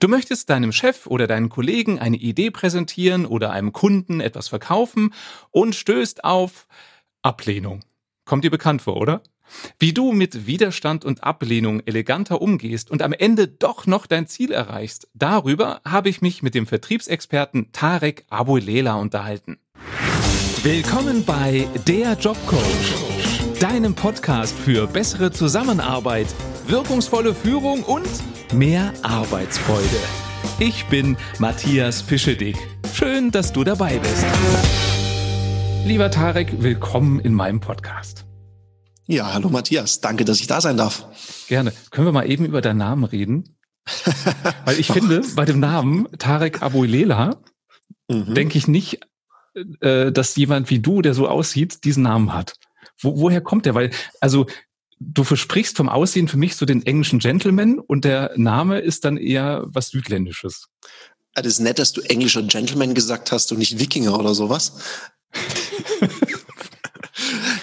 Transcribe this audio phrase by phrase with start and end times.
[0.00, 5.12] Du möchtest deinem Chef oder deinen Kollegen eine Idee präsentieren oder einem Kunden etwas verkaufen
[5.50, 6.68] und stößt auf
[7.22, 7.80] Ablehnung.
[8.24, 9.22] Kommt dir bekannt vor, oder?
[9.78, 14.52] Wie du mit Widerstand und Ablehnung eleganter umgehst und am Ende doch noch dein Ziel
[14.52, 19.58] erreichst, darüber habe ich mich mit dem Vertriebsexperten Tarek Abulela unterhalten.
[20.62, 26.28] Willkommen bei Der Jobcoach, deinem Podcast für bessere Zusammenarbeit,
[26.68, 28.08] wirkungsvolle Führung und
[28.52, 29.88] mehr Arbeitsfreude.
[30.58, 32.56] Ich bin Matthias Fischedick.
[32.92, 34.26] Schön, dass du dabei bist.
[35.86, 38.26] Lieber Tarek, willkommen in meinem Podcast.
[39.06, 40.02] Ja, hallo Matthias.
[40.02, 41.06] Danke, dass ich da sein darf.
[41.48, 41.72] Gerne.
[41.90, 43.56] Können wir mal eben über deinen Namen reden?
[44.66, 47.40] Weil ich finde, bei dem Namen Tarek Abuilela
[48.08, 48.34] mhm.
[48.34, 49.00] denke ich nicht,
[49.80, 52.56] äh, dass jemand wie du, der so aussieht, diesen Namen hat.
[53.00, 53.74] Wo, woher kommt der?
[53.74, 53.90] Weil,
[54.20, 54.46] also
[55.00, 59.16] du versprichst vom Aussehen für mich so den englischen Gentleman und der Name ist dann
[59.16, 60.68] eher was Südländisches.
[61.34, 64.72] Das ist nett, dass du englischer Gentleman gesagt hast und nicht Wikinger oder sowas.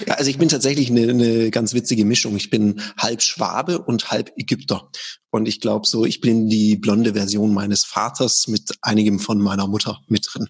[0.07, 2.35] ja, also ich bin tatsächlich eine, eine ganz witzige Mischung.
[2.37, 4.89] Ich bin halb Schwabe und halb Ägypter.
[5.29, 9.67] Und ich glaube so, ich bin die blonde Version meines Vaters mit einigem von meiner
[9.67, 10.47] Mutter mit drin.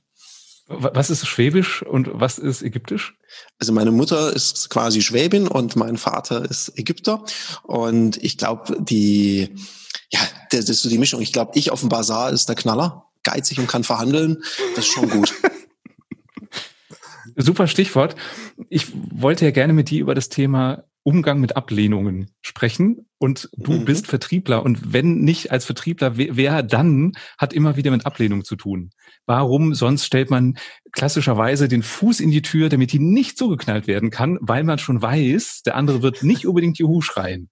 [0.68, 3.14] Was ist Schwäbisch und was ist Ägyptisch?
[3.60, 7.24] Also meine Mutter ist quasi Schwäbin und mein Vater ist Ägypter.
[7.64, 9.54] Und ich glaube, die,
[10.10, 11.22] ja, das ist so die Mischung.
[11.22, 14.44] Ich glaube, ich auf dem Bazar ist der Knaller, geizig und kann verhandeln.
[14.76, 15.34] Das ist schon gut.
[17.36, 18.16] Super Stichwort.
[18.70, 23.74] Ich wollte ja gerne mit dir über das Thema Umgang mit Ablehnungen sprechen und du
[23.74, 23.86] mhm.
[23.86, 28.56] bist Vertriebler und wenn nicht als Vertriebler, wer dann hat immer wieder mit Ablehnung zu
[28.56, 28.90] tun?
[29.26, 30.58] Warum sonst stellt man
[30.92, 35.02] klassischerweise den Fuß in die Tür, damit die nicht zugeknallt werden kann, weil man schon
[35.02, 37.50] weiß, der andere wird nicht unbedingt Juhu schreien.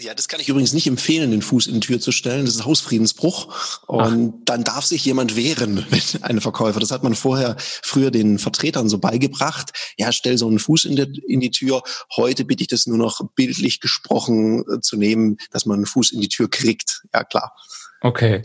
[0.00, 2.46] Ja, das kann ich übrigens nicht empfehlen, den Fuß in die Tür zu stellen.
[2.46, 3.82] Das ist Hausfriedensbruch.
[3.86, 4.44] Und Ach.
[4.46, 6.80] dann darf sich jemand wehren, wenn ein Verkäufer.
[6.80, 9.72] Das hat man vorher früher den Vertretern so beigebracht.
[9.98, 11.82] Ja, stell so einen Fuß in, die, in die Tür.
[12.16, 16.12] Heute bitte ich das nur noch bildlich gesprochen äh, zu nehmen, dass man einen Fuß
[16.12, 17.02] in die Tür kriegt.
[17.12, 17.52] Ja, klar.
[18.00, 18.40] Okay.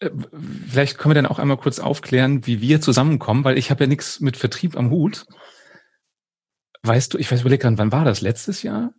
[0.00, 0.10] Äh,
[0.68, 3.88] vielleicht können wir dann auch einmal kurz aufklären, wie wir zusammenkommen, weil ich habe ja
[3.88, 5.26] nichts mit Vertrieb am Hut.
[6.82, 8.20] Weißt du, ich weiß überlege gerade, wann war das?
[8.20, 8.92] Letztes Jahr?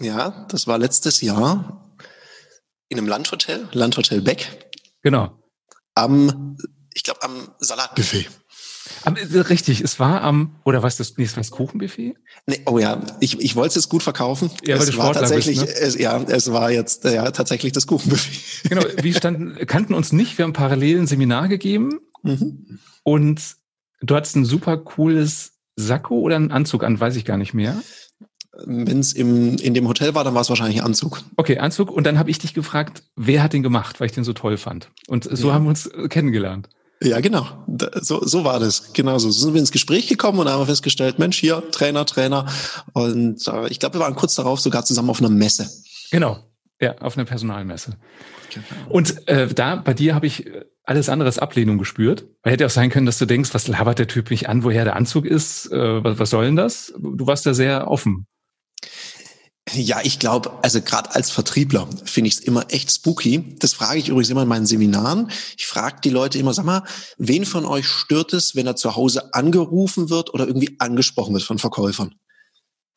[0.00, 1.96] Ja, das war letztes Jahr
[2.88, 4.70] in einem Landhotel, Landhotel Beck.
[5.02, 5.38] Genau.
[5.94, 6.56] Am,
[6.94, 8.28] ich glaube, am Salatbuffet.
[9.04, 12.14] Äh, richtig, es war am, oder was das, nee, es war das Kuchenbuffet?
[12.46, 14.50] Nee, oh ja, ich, ich wollte es jetzt gut verkaufen.
[14.64, 15.80] Ja, weil es war tatsächlich, bist, ne?
[15.80, 18.68] es, ja, es war jetzt ja tatsächlich das Kuchenbuffet.
[18.68, 22.78] Genau, wir standen, kannten uns nicht, wir haben parallel ein Seminar gegeben mhm.
[23.02, 23.56] und
[24.00, 27.82] du hattest ein super cooles Sakko oder einen Anzug an, weiß ich gar nicht mehr.
[28.66, 31.22] Wenn es in dem Hotel war, dann war es wahrscheinlich Anzug.
[31.36, 31.90] Okay, Anzug.
[31.90, 34.58] Und dann habe ich dich gefragt, wer hat den gemacht, weil ich den so toll
[34.58, 34.90] fand.
[35.06, 35.54] Und so ja.
[35.54, 36.68] haben wir uns äh, kennengelernt.
[37.02, 37.46] Ja, genau.
[38.00, 38.92] So, so war das.
[38.92, 39.30] Genau so.
[39.30, 42.46] So sind wir ins Gespräch gekommen und haben festgestellt, Mensch, hier, Trainer, Trainer.
[42.92, 45.70] Und äh, ich glaube, wir waren kurz darauf sogar zusammen auf einer Messe.
[46.10, 46.44] Genau.
[46.80, 47.96] Ja, auf einer Personalmesse.
[48.52, 48.66] Genau.
[48.90, 52.26] Und äh, da bei dir habe ich äh, alles andere als Ablehnung gespürt.
[52.42, 54.84] Weil hätte auch sein können, dass du denkst, was labert der Typ mich an, woher
[54.84, 56.92] der Anzug ist, äh, was, was soll denn das?
[56.98, 58.26] Du warst da sehr offen.
[59.72, 63.56] Ja, ich glaube, also gerade als Vertriebler finde ich es immer echt spooky.
[63.58, 65.30] Das frage ich übrigens immer in meinen Seminaren.
[65.56, 66.82] Ich frage die Leute immer, sag mal,
[67.18, 71.44] wen von euch stört es, wenn er zu Hause angerufen wird oder irgendwie angesprochen wird
[71.44, 72.16] von Verkäufern?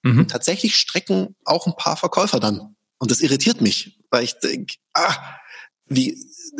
[0.01, 0.27] Mhm.
[0.27, 2.75] Tatsächlich strecken auch ein paar Verkäufer dann.
[2.97, 5.15] Und das irritiert mich, weil ich denke, ah,
[5.85, 6.17] wie,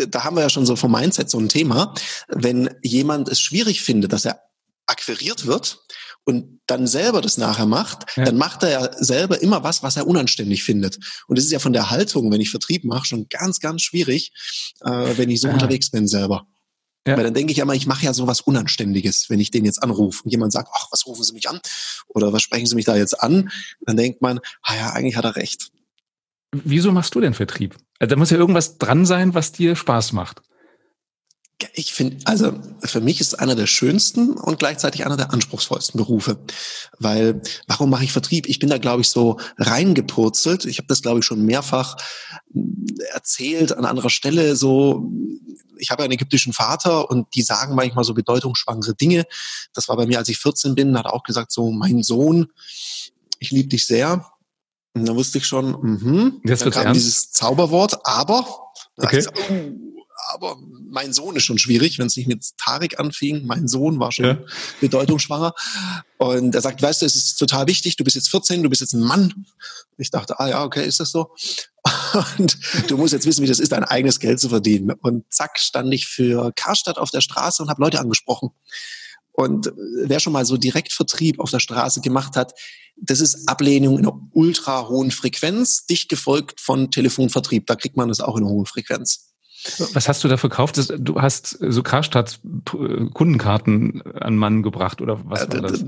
[0.08, 1.94] da haben wir ja schon so vom Mindset so ein Thema.
[2.28, 4.42] Wenn jemand es schwierig findet, dass er
[4.86, 5.80] akquiriert wird
[6.26, 8.24] und dann selber das nachher macht, ja.
[8.24, 10.98] dann macht er ja selber immer was, was er unanständig findet.
[11.28, 14.32] Und das ist ja von der Haltung, wenn ich Vertrieb mache, schon ganz, ganz schwierig,
[14.82, 15.54] äh, wenn ich so ja.
[15.54, 16.48] unterwegs bin selber.
[17.06, 17.18] Ja.
[17.18, 19.84] Weil dann denke ich ja mal, ich mache ja sowas Unanständiges, wenn ich den jetzt
[19.84, 21.60] anrufe und jemand sagt, ach, was rufen Sie mich an?
[22.08, 23.52] Oder was sprechen Sie mich da jetzt an?
[23.82, 25.72] Dann denkt man, ah ja, eigentlich hat er recht.
[26.54, 27.76] Wieso machst du denn Vertrieb?
[28.00, 30.42] Also da muss ja irgendwas dran sein, was dir Spaß macht.
[31.74, 35.98] Ich finde, also für mich ist es einer der schönsten und gleichzeitig einer der anspruchsvollsten
[35.98, 36.38] Berufe.
[37.00, 38.48] Weil, warum mache ich Vertrieb?
[38.48, 40.66] Ich bin da, glaube ich, so reingepurzelt.
[40.66, 41.98] Ich habe das, glaube ich, schon mehrfach
[42.54, 44.56] hm, erzählt an anderer Stelle.
[44.56, 45.12] So,
[45.78, 49.26] ich habe einen ägyptischen Vater und die sagen manchmal so bedeutungsschwangere Dinge.
[49.74, 52.52] Das war bei mir, als ich 14 bin, hat er auch gesagt, so, mein Sohn,
[53.40, 54.26] ich liebe dich sehr.
[54.94, 56.42] Und da wusste ich schon, mhm.
[56.46, 57.02] Jetzt dann kam ernst?
[57.02, 58.46] dieses Zauberwort, aber.
[58.98, 59.26] Okay.
[59.28, 59.83] Oh,
[60.32, 60.58] aber
[60.90, 63.46] mein Sohn ist schon schwierig, wenn es nicht mit Tarek anfing.
[63.46, 64.38] Mein Sohn war schon ja.
[64.82, 65.54] bedeutungsschwanger.
[66.18, 68.82] Und er sagt, weißt du, es ist total wichtig, du bist jetzt 14, du bist
[68.82, 69.46] jetzt ein Mann.
[69.98, 71.36] Ich dachte, ah ja, okay, ist das so?
[72.38, 74.92] Und du musst jetzt wissen, wie das ist, dein eigenes Geld zu verdienen.
[75.02, 78.52] Und zack, stand ich für Karstadt auf der Straße und habe Leute angesprochen.
[79.34, 79.74] Und
[80.06, 82.54] wer schon mal so Direktvertrieb auf der Straße gemacht hat,
[82.96, 87.66] das ist Ablehnung in einer ultra hohen Frequenz, dicht gefolgt von Telefonvertrieb.
[87.66, 89.33] Da kriegt man das auch in einer hohen Frequenz.
[89.94, 90.92] Was hast du da verkauft?
[90.98, 92.40] Du hast so Karstadt
[93.14, 95.84] Kundenkarten an Mann gebracht oder was war das?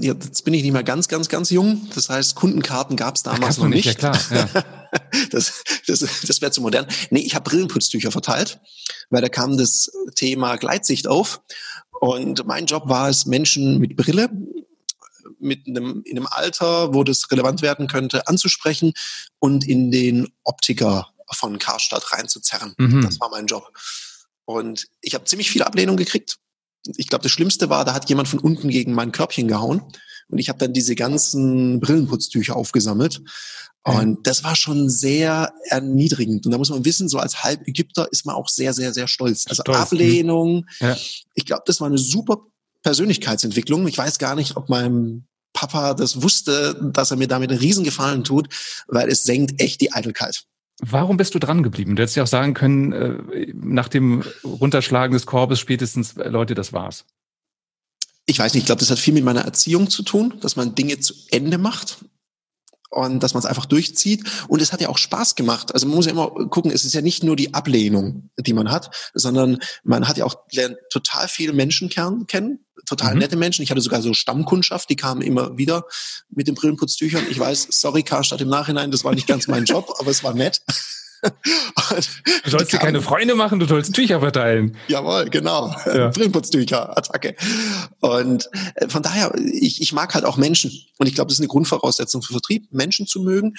[0.00, 1.88] Jetzt bin ich nicht mehr ganz, ganz, ganz jung.
[1.94, 3.86] Das heißt, Kundenkarten gab es damals noch nicht.
[3.86, 4.18] Ja, klar.
[4.30, 4.48] Ja.
[5.30, 6.86] das das, das wäre zu modern.
[7.10, 8.60] Nee, ich habe Brillenputztücher verteilt,
[9.10, 11.42] weil da kam das Thema Gleitsicht auf.
[12.00, 14.30] Und mein Job war es, Menschen mit Brille
[15.38, 18.92] mit einem, in einem Alter, wo das relevant werden könnte, anzusprechen
[19.38, 22.74] und in den Optiker von Karstadt reinzuzerren.
[22.78, 23.02] Mhm.
[23.02, 23.72] Das war mein Job.
[24.44, 26.38] Und ich habe ziemlich viel Ablehnung gekriegt.
[26.96, 29.82] Ich glaube, das Schlimmste war, da hat jemand von unten gegen mein Körbchen gehauen.
[30.28, 33.22] Und ich habe dann diese ganzen Brillenputztücher aufgesammelt.
[33.84, 36.46] Und das war schon sehr erniedrigend.
[36.46, 39.46] Und da muss man wissen, so als Halb-Ägypter ist man auch sehr, sehr, sehr stolz.
[39.48, 39.76] Also stolz.
[39.76, 39.82] Mhm.
[39.82, 40.66] Ablehnung.
[40.80, 40.96] Ja.
[41.34, 42.38] Ich glaube, das war eine super
[42.82, 43.86] Persönlichkeitsentwicklung.
[43.88, 48.24] Ich weiß gar nicht, ob mein Papa das wusste, dass er mir damit einen Riesengefallen
[48.24, 48.48] tut,
[48.86, 50.44] weil es senkt echt die Eitelkeit.
[50.80, 51.96] Warum bist du dran geblieben?
[51.96, 56.54] Du hättest ja auch sagen können, äh, nach dem Runterschlagen des Korbes spätestens, äh, Leute,
[56.54, 57.04] das war's.
[58.26, 60.74] Ich weiß nicht, ich glaube, das hat viel mit meiner Erziehung zu tun, dass man
[60.74, 62.04] Dinge zu Ende macht
[62.92, 64.22] und dass man es einfach durchzieht.
[64.48, 65.72] Und es hat ja auch Spaß gemacht.
[65.74, 68.70] Also man muss ja immer gucken, es ist ja nicht nur die Ablehnung, die man
[68.70, 73.20] hat, sondern man hat ja auch lernt total viele Menschen kennen, total mhm.
[73.20, 73.62] nette Menschen.
[73.62, 75.84] Ich hatte sogar so Stammkundschaft, die kamen immer wieder
[76.30, 77.26] mit den Brillenputztüchern.
[77.30, 80.34] Ich weiß, sorry Karstadt im Nachhinein, das war nicht ganz mein Job, aber es war
[80.34, 80.62] nett.
[81.22, 84.76] Du sollst dir keine Freunde machen, du sollst Tücher verteilen.
[84.88, 85.74] Jawohl, genau.
[85.86, 86.08] Ja.
[86.14, 87.36] Brillenputztücher, Attacke.
[88.00, 90.72] Und äh, von daher, ich, ich mag halt auch Menschen.
[90.98, 93.54] Und ich glaube, das ist eine Grundvoraussetzung für Vertrieb, Menschen zu mögen,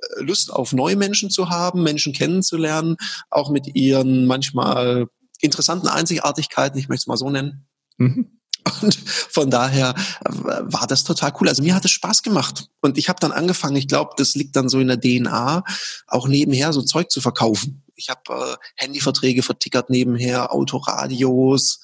[0.00, 2.96] äh, Lust auf neue Menschen zu haben, Menschen kennenzulernen,
[3.30, 5.06] auch mit ihren manchmal
[5.40, 7.66] interessanten Einzigartigkeiten, ich möchte es mal so nennen.
[7.96, 8.37] Mhm.
[8.82, 8.94] Und
[9.30, 9.94] von daher
[10.24, 11.48] äh, war das total cool.
[11.48, 12.68] Also mir hat es Spaß gemacht.
[12.80, 15.64] Und ich habe dann angefangen, ich glaube, das liegt dann so in der DNA,
[16.06, 17.82] auch nebenher so Zeug zu verkaufen.
[17.96, 21.80] Ich habe äh, Handyverträge vertickert nebenher, Autoradios,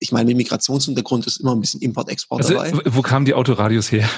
[0.00, 2.72] ich meine, mit Migrationshintergrund ist immer ein bisschen Import-Export also, dabei.
[2.86, 4.08] Wo kamen die Autoradios her?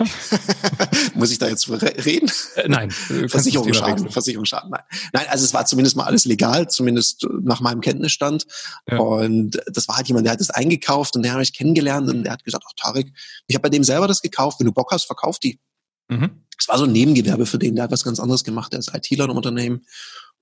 [1.15, 2.31] Muss ich da jetzt reden?
[2.57, 2.91] Äh, nein.
[2.91, 4.11] Versicherungsschaden.
[4.11, 4.83] Versicherungsschaden, nein.
[5.13, 8.47] Nein, also es war zumindest mal alles legal, zumindest nach meinem Kenntnisstand.
[8.91, 8.99] Ja.
[8.99, 12.25] Und das war halt jemand, der hat das eingekauft und der habe ich kennengelernt und
[12.25, 13.13] der hat gesagt, ach Tarek,
[13.47, 15.59] ich habe bei dem selber das gekauft, wenn du Bock hast, verkauf die.
[16.09, 16.31] Mhm.
[16.59, 18.95] Es war so ein Nebengewerbe für den, der hat was ganz anderes gemacht, der ist
[18.95, 19.87] ITler im Unternehmen.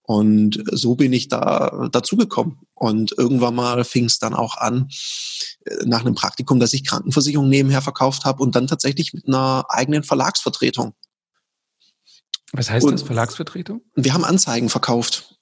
[0.09, 2.61] Und so bin ich da dazugekommen.
[2.73, 4.89] Und irgendwann mal fing es dann auch an,
[5.67, 9.67] äh, nach einem Praktikum, dass ich Krankenversicherung nebenher verkauft habe und dann tatsächlich mit einer
[9.69, 10.95] eigenen Verlagsvertretung.
[12.53, 13.83] Was heißt und das, Verlagsvertretung?
[13.97, 15.37] Wir haben Anzeigen verkauft.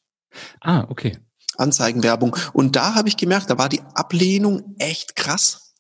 [0.61, 1.17] Ah, okay.
[1.57, 2.37] Anzeigenwerbung.
[2.53, 5.75] Und da habe ich gemerkt, da war die Ablehnung echt krass.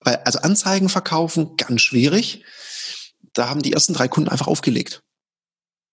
[0.00, 2.44] Weil, also Anzeigen verkaufen, ganz schwierig.
[3.32, 5.02] Da haben die ersten drei Kunden einfach aufgelegt.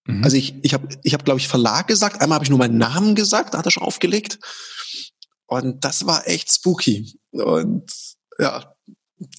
[0.08, 0.24] Mhm.
[0.24, 2.22] Also ich, ich habe, ich hab, glaube ich, Verlag gesagt.
[2.22, 4.40] Einmal habe ich nur meinen Namen gesagt, da hat er schon aufgelegt.
[5.46, 7.20] Und das war echt spooky.
[7.32, 7.92] Und
[8.40, 8.74] ja,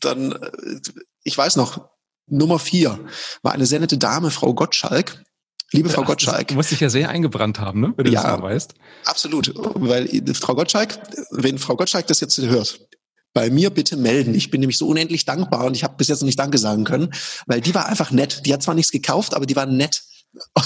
[0.01, 0.81] dann, äh,
[1.25, 1.89] ich weiß noch,
[2.27, 2.99] Nummer vier
[3.43, 5.25] war eine sehr nette Dame, Frau Gottschalk.
[5.71, 6.49] Liebe Frau Gottschalk.
[6.49, 7.93] Du musst dich ja sehr eingebrannt haben, ne?
[7.97, 8.75] wenn du ja, das mal weißt.
[9.05, 9.53] Absolut.
[9.55, 10.99] Weil Frau Gottschalk,
[11.31, 12.89] wenn Frau Gottschalk das jetzt hört,
[13.35, 14.35] bei mir bitte melden.
[14.35, 16.85] Ich bin nämlich so unendlich dankbar und ich habe bis jetzt noch nicht Danke sagen
[16.85, 17.13] können,
[17.47, 18.47] weil die war einfach nett.
[18.47, 20.03] Die hat zwar nichts gekauft, aber die war nett.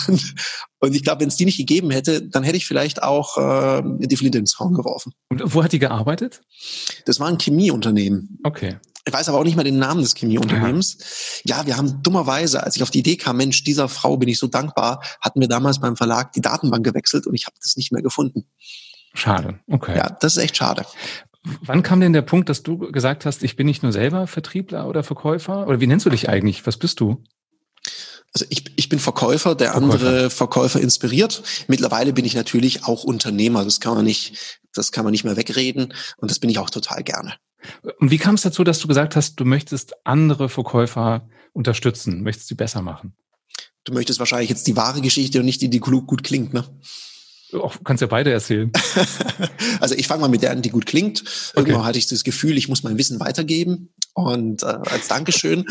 [0.09, 0.35] Und,
[0.81, 3.83] und ich glaube, wenn es die nicht gegeben hätte, dann hätte ich vielleicht auch äh,
[4.01, 5.13] die Flinte ins Horn geworfen.
[5.29, 6.43] Und wo hat die gearbeitet?
[7.07, 8.39] Das war ein Chemieunternehmen.
[8.43, 8.77] Okay.
[9.05, 11.43] Ich weiß aber auch nicht mal den Namen des Chemieunternehmens.
[11.45, 11.59] Ja.
[11.59, 14.39] ja, wir haben dummerweise, als ich auf die Idee kam, Mensch, dieser Frau bin ich
[14.39, 17.93] so dankbar, hatten wir damals beim Verlag die Datenbank gewechselt und ich habe das nicht
[17.93, 18.47] mehr gefunden.
[19.15, 19.97] Schade, okay.
[19.97, 20.87] Ja, das ist echt schade.
[21.63, 24.87] Wann kam denn der Punkt, dass du gesagt hast, ich bin nicht nur selber Vertriebler
[24.87, 25.67] oder Verkäufer?
[25.67, 26.65] Oder wie nennst du dich eigentlich?
[26.67, 27.25] Was bist du?
[28.35, 29.95] Also ich, ich bin Verkäufer, der Verkäufer.
[29.95, 31.43] andere Verkäufer inspiriert.
[31.69, 33.65] Mittlerweile bin ich natürlich auch Unternehmer.
[33.65, 35.93] Das kann man nicht, das kann man nicht mehr wegreden.
[36.17, 37.35] Und das bin ich auch total gerne.
[37.99, 42.49] Und wie kam es dazu, dass du gesagt hast, du möchtest andere Verkäufer unterstützen, möchtest
[42.49, 43.15] sie besser machen?
[43.85, 46.65] Du möchtest wahrscheinlich jetzt die wahre Geschichte und nicht die, die gut, gut klingt, ne?
[47.53, 48.73] Auch, kannst ja beide erzählen.
[49.81, 51.23] also ich fange mal mit der an, die gut klingt.
[51.55, 51.87] Irgendwann okay.
[51.89, 53.91] hatte ich das Gefühl, ich muss mein Wissen weitergeben.
[54.15, 55.65] Und äh, als Dankeschön,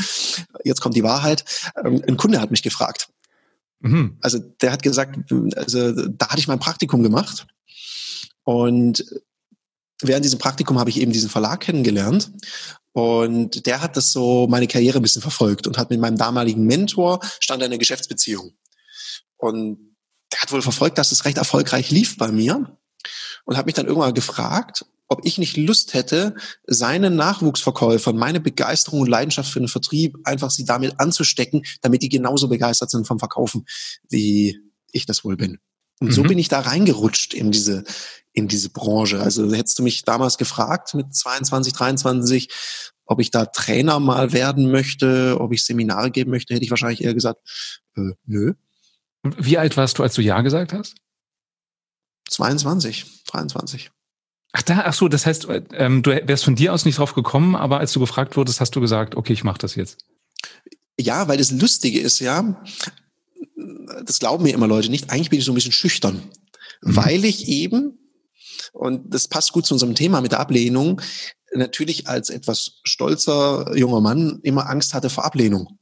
[0.64, 1.46] jetzt kommt die Wahrheit,
[1.84, 3.10] ähm, ein Kunde hat mich gefragt.
[3.80, 4.18] Mhm.
[4.22, 7.48] Also der hat gesagt, also da hatte ich mein Praktikum gemacht.
[8.44, 9.04] Und
[10.02, 12.32] während diesem Praktikum habe ich eben diesen Verlag kennengelernt.
[12.94, 16.66] Und der hat das so meine Karriere ein bisschen verfolgt und hat mit meinem damaligen
[16.66, 18.54] Mentor stand eine Geschäftsbeziehung.
[19.38, 19.96] Und
[20.32, 22.78] der hat wohl verfolgt, dass es recht erfolgreich lief bei mir
[23.46, 29.02] und hat mich dann irgendwann gefragt, ob ich nicht Lust hätte, seinen Nachwuchsverkäufern meine Begeisterung
[29.02, 33.20] und Leidenschaft für den Vertrieb einfach sie damit anzustecken, damit die genauso begeistert sind vom
[33.20, 33.66] Verkaufen,
[34.10, 34.62] wie
[34.94, 35.60] ich das wohl bin.
[36.00, 36.12] Und mhm.
[36.14, 37.84] so bin ich da reingerutscht in diese,
[38.32, 39.20] in diese Branche.
[39.20, 42.48] Also hättest du mich damals gefragt mit 22, 23,
[43.04, 47.04] ob ich da Trainer mal werden möchte, ob ich Seminare geben möchte, hätte ich wahrscheinlich
[47.04, 47.42] eher gesagt,
[47.98, 48.54] äh, nö.
[49.24, 50.96] Wie alt warst du, als du Ja gesagt hast?
[52.30, 53.92] 22, 23.
[54.54, 57.56] Ach da, ach so, das heißt, ähm, du wärst von dir aus nicht drauf gekommen,
[57.56, 60.06] aber als du gefragt wurdest, hast du gesagt, okay, ich mache das jetzt.
[61.00, 62.62] Ja, weil das Lustige ist ja,
[64.04, 66.16] das glauben mir immer Leute nicht, eigentlich bin ich so ein bisschen schüchtern,
[66.82, 66.96] mhm.
[66.96, 67.98] weil ich eben,
[68.74, 71.02] und das passt gut zu unserem Thema mit der Ablehnung,
[71.54, 75.80] natürlich als etwas stolzer junger Mann immer Angst hatte vor Ablehnung.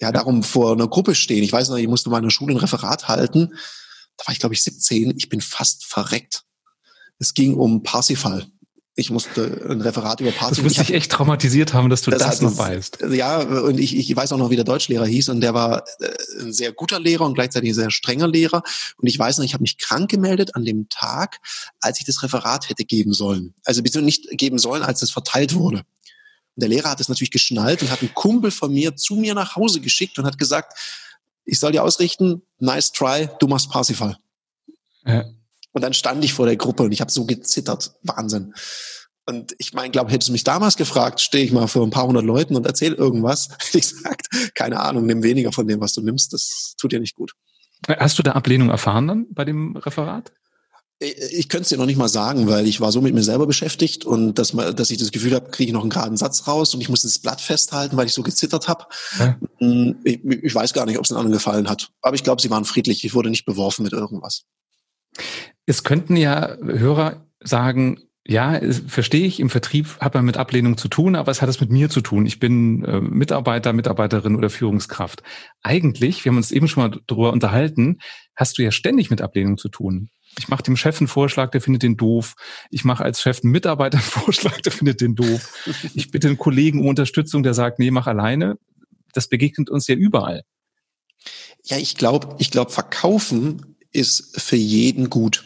[0.00, 1.44] Ja, darum vor einer Gruppe stehen.
[1.44, 3.54] Ich weiß noch, ich musste mal in der Schule ein Referat halten.
[4.16, 5.14] Da war ich, glaube ich, 17.
[5.16, 6.44] Ich bin fast verreckt.
[7.24, 8.44] Es ging um Parsifal.
[8.96, 10.50] Ich musste ein Referat über Parsifal.
[10.50, 12.98] Das müsste dich echt traumatisiert haben, dass du das, das noch weißt.
[13.12, 15.30] Ja, und ich, ich weiß auch noch, wie der Deutschlehrer hieß.
[15.30, 18.62] Und der war äh, ein sehr guter Lehrer und gleichzeitig ein sehr strenger Lehrer.
[18.98, 21.38] Und ich weiß noch, ich habe mich krank gemeldet an dem Tag,
[21.80, 23.54] als ich das Referat hätte geben sollen.
[23.64, 25.78] Also beziehungsweise nicht geben sollen, als es verteilt wurde.
[25.78, 29.34] Und der Lehrer hat es natürlich geschnallt und hat einen Kumpel von mir zu mir
[29.34, 30.78] nach Hause geschickt und hat gesagt,
[31.46, 34.18] ich soll dir ausrichten, nice try, du machst Parsifal.
[35.06, 35.24] Ja.
[35.74, 37.94] Und dann stand ich vor der Gruppe und ich habe so gezittert.
[38.02, 38.54] Wahnsinn.
[39.26, 42.06] Und ich meine, glaube, hättest du mich damals gefragt, stehe ich mal für ein paar
[42.06, 43.48] hundert Leuten und erzähle irgendwas.
[43.72, 46.32] Ich gesagt, keine Ahnung, nimm weniger von dem, was du nimmst.
[46.32, 47.32] Das tut dir nicht gut.
[47.88, 50.32] Hast du da Ablehnung erfahren dann bei dem Referat?
[51.00, 53.24] Ich, ich könnte es dir noch nicht mal sagen, weil ich war so mit mir
[53.24, 56.46] selber beschäftigt und dass, dass ich das Gefühl habe, kriege ich noch einen geraden Satz
[56.46, 58.86] raus und ich musste das Blatt festhalten, weil ich so gezittert habe.
[59.18, 59.38] Ja.
[59.58, 61.90] Hm, ich, ich, weiß gar nicht, ob es den anderen gefallen hat.
[62.00, 63.04] Aber ich glaube, sie waren friedlich.
[63.04, 64.44] Ich wurde nicht beworfen mit irgendwas.
[65.66, 70.88] Es könnten ja Hörer sagen, ja, verstehe ich, im Vertrieb hat man mit Ablehnung zu
[70.88, 72.24] tun, aber es hat es mit mir zu tun.
[72.24, 75.22] Ich bin äh, Mitarbeiter, Mitarbeiterin oder Führungskraft.
[75.62, 77.98] Eigentlich, wir haben uns eben schon mal darüber unterhalten,
[78.34, 80.08] hast du ja ständig mit Ablehnung zu tun.
[80.38, 82.34] Ich mache dem Chef einen Vorschlag, der findet den doof.
[82.70, 85.52] Ich mache als Chef einen Mitarbeiter einen Vorschlag, der findet den doof.
[85.94, 88.56] Ich bitte einen Kollegen um Unterstützung, der sagt, nee, mach alleine.
[89.12, 90.44] Das begegnet uns ja überall.
[91.64, 95.44] Ja, ich glaube, ich glaube, verkaufen ist für jeden gut.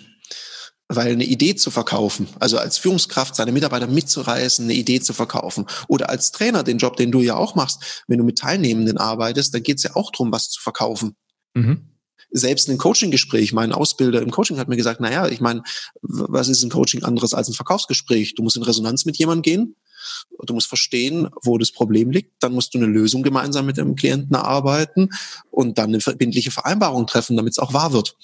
[0.88, 5.66] Weil eine Idee zu verkaufen, also als Führungskraft seine Mitarbeiter mitzureißen, eine Idee zu verkaufen.
[5.87, 9.52] Oder als Trainer, den Job, den du ja auch machst, wenn du mit Teilnehmenden arbeitest,
[9.54, 11.14] dann geht es ja auch darum, was zu verkaufen.
[11.52, 11.88] Mhm.
[12.30, 15.62] Selbst ein Coaching-Gespräch, mein Ausbilder im Coaching hat mir gesagt, naja, ich meine,
[16.02, 18.35] was ist ein Coaching anderes als ein Verkaufsgespräch?
[18.35, 19.76] Du musst in Resonanz mit jemandem gehen,
[20.45, 23.95] du musst verstehen, wo das Problem liegt, dann musst du eine Lösung gemeinsam mit dem
[23.95, 25.11] Klienten erarbeiten
[25.50, 28.14] und dann eine verbindliche Vereinbarung treffen, damit es auch wahr wird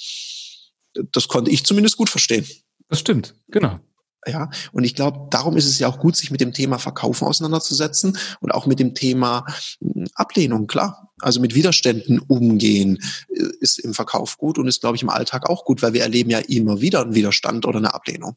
[1.12, 2.46] das konnte ich zumindest gut verstehen.
[2.88, 3.80] Das stimmt, genau.
[4.26, 7.26] Ja, und ich glaube, darum ist es ja auch gut, sich mit dem Thema Verkaufen
[7.26, 9.44] auseinanderzusetzen und auch mit dem Thema
[9.80, 11.12] hm, Ablehnung, klar.
[11.20, 12.98] Also mit Widerständen umgehen
[13.28, 16.02] äh, ist im Verkauf gut und ist, glaube ich, im Alltag auch gut, weil wir
[16.02, 18.36] erleben ja immer wieder einen Widerstand oder eine Ablehnung.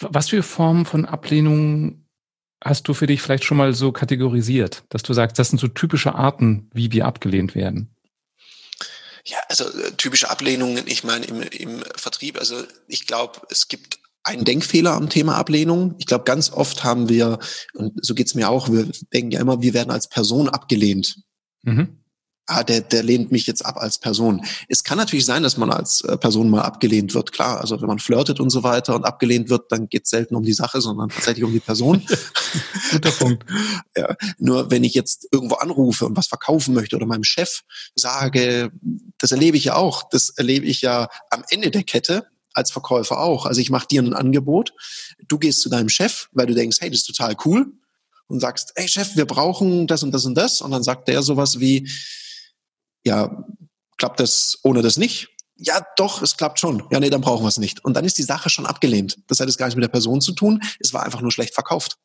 [0.00, 2.06] Was für Formen von Ablehnung
[2.62, 5.68] hast du für dich vielleicht schon mal so kategorisiert, dass du sagst, das sind so
[5.68, 7.94] typische Arten, wie wir abgelehnt werden?
[9.26, 13.98] Ja, also äh, typische Ablehnungen, ich meine im, im Vertrieb, also ich glaube, es gibt
[14.22, 15.96] einen Denkfehler am Thema Ablehnung.
[15.98, 17.38] Ich glaube, ganz oft haben wir,
[17.74, 21.16] und so geht's mir auch, wir denken ja immer, wir werden als Person abgelehnt.
[21.62, 22.03] Mhm
[22.46, 24.44] ah, der, der lehnt mich jetzt ab als Person.
[24.68, 27.60] Es kann natürlich sein, dass man als äh, Person mal abgelehnt wird, klar.
[27.60, 30.42] Also wenn man flirtet und so weiter und abgelehnt wird, dann geht es selten um
[30.42, 32.02] die Sache, sondern tatsächlich um die Person.
[32.90, 33.44] Guter Punkt.
[33.96, 37.62] Ja, nur wenn ich jetzt irgendwo anrufe und was verkaufen möchte oder meinem Chef
[37.94, 38.72] sage,
[39.18, 43.20] das erlebe ich ja auch, das erlebe ich ja am Ende der Kette, als Verkäufer
[43.20, 43.46] auch.
[43.46, 44.72] Also ich mache dir ein Angebot,
[45.28, 47.72] du gehst zu deinem Chef, weil du denkst, hey, das ist total cool
[48.26, 51.22] und sagst, hey Chef, wir brauchen das und das und das und dann sagt der
[51.22, 51.88] sowas wie,
[53.04, 53.44] ja,
[53.98, 55.28] klappt das ohne das nicht?
[55.56, 56.82] Ja, doch, es klappt schon.
[56.90, 57.84] Ja, nee, dann brauchen wir es nicht.
[57.84, 59.18] Und dann ist die Sache schon abgelehnt.
[59.28, 60.60] Das hat jetzt gar nichts mit der Person zu tun.
[60.80, 61.96] Es war einfach nur schlecht verkauft.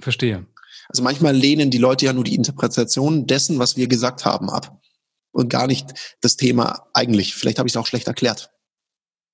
[0.00, 0.46] Verstehe.
[0.88, 4.80] Also manchmal lehnen die Leute ja nur die Interpretation dessen, was wir gesagt haben, ab.
[5.30, 7.34] Und gar nicht das Thema eigentlich.
[7.34, 8.50] Vielleicht habe ich es auch schlecht erklärt.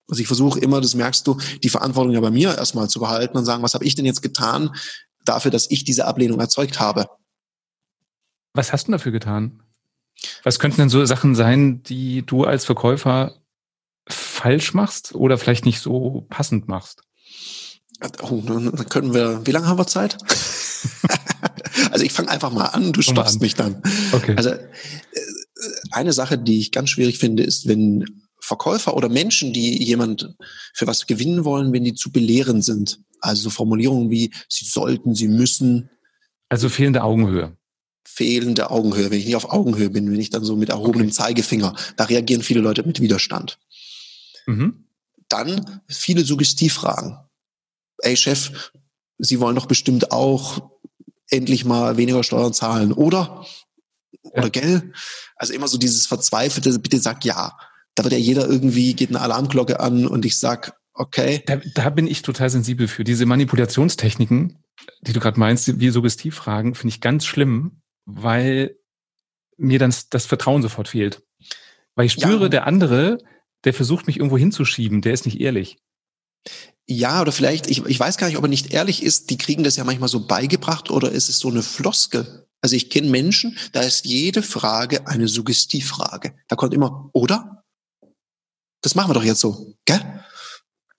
[0.09, 3.37] Also ich versuche immer, das merkst du, die Verantwortung ja bei mir erstmal zu behalten
[3.39, 4.77] und sagen, was habe ich denn jetzt getan
[5.25, 7.09] dafür, dass ich diese Ablehnung erzeugt habe?
[8.53, 9.63] Was hast du dafür getan?
[10.43, 13.37] Was könnten denn so Sachen sein, die du als Verkäufer
[14.09, 17.03] falsch machst oder vielleicht nicht so passend machst?
[18.23, 20.19] Oh, dann können wir, wie lange haben wir Zeit?
[21.91, 23.83] also ich fange einfach mal an, du stoppst mich dann.
[24.13, 24.35] Okay.
[24.37, 24.61] Also äh,
[25.91, 28.05] eine Sache, die ich ganz schwierig finde, ist, wenn
[28.41, 30.35] Verkäufer oder Menschen, die jemand
[30.75, 33.01] für was gewinnen wollen, wenn die zu belehrend sind.
[33.21, 35.91] Also so Formulierungen wie sie sollten, sie müssen.
[36.49, 37.57] Also fehlende Augenhöhe.
[38.07, 39.11] Fehlende Augenhöhe.
[39.11, 41.17] Wenn ich nicht auf Augenhöhe bin, wenn ich dann so mit erhobenem okay.
[41.17, 43.59] Zeigefinger, da reagieren viele Leute mit Widerstand.
[44.47, 44.87] Mhm.
[45.29, 47.19] Dann viele Suggestivfragen.
[47.99, 48.71] Ey Chef,
[49.19, 50.71] Sie wollen doch bestimmt auch
[51.31, 53.47] endlich mal weniger Steuern zahlen, oder?
[54.23, 54.49] Oder ja.
[54.49, 54.93] gell?
[55.37, 57.57] Also immer so dieses verzweifelte, bitte sag ja.
[57.95, 61.43] Da wird ja jeder irgendwie, geht eine Alarmglocke an und ich sag, okay.
[61.47, 63.05] Da, da bin ich total sensibel für.
[63.05, 64.59] Diese Manipulationstechniken,
[65.01, 68.77] die du gerade meinst, wie Suggestivfragen, finde ich ganz schlimm, weil
[69.59, 71.23] mir dann das Vertrauen sofort fehlt.
[71.95, 72.49] Weil ich spüre, ja.
[72.49, 73.19] der andere,
[73.65, 75.79] der versucht mich irgendwo hinzuschieben, der ist nicht ehrlich.
[76.87, 79.65] Ja, oder vielleicht, ich, ich weiß gar nicht, ob er nicht ehrlich ist, die kriegen
[79.65, 82.47] das ja manchmal so beigebracht oder ist es so eine Floskel?
[82.63, 86.35] Also ich kenne Menschen, da ist jede Frage eine Suggestivfrage.
[86.49, 87.65] Da kommt immer, oder?
[88.83, 90.01] Das machen wir doch jetzt so, gell?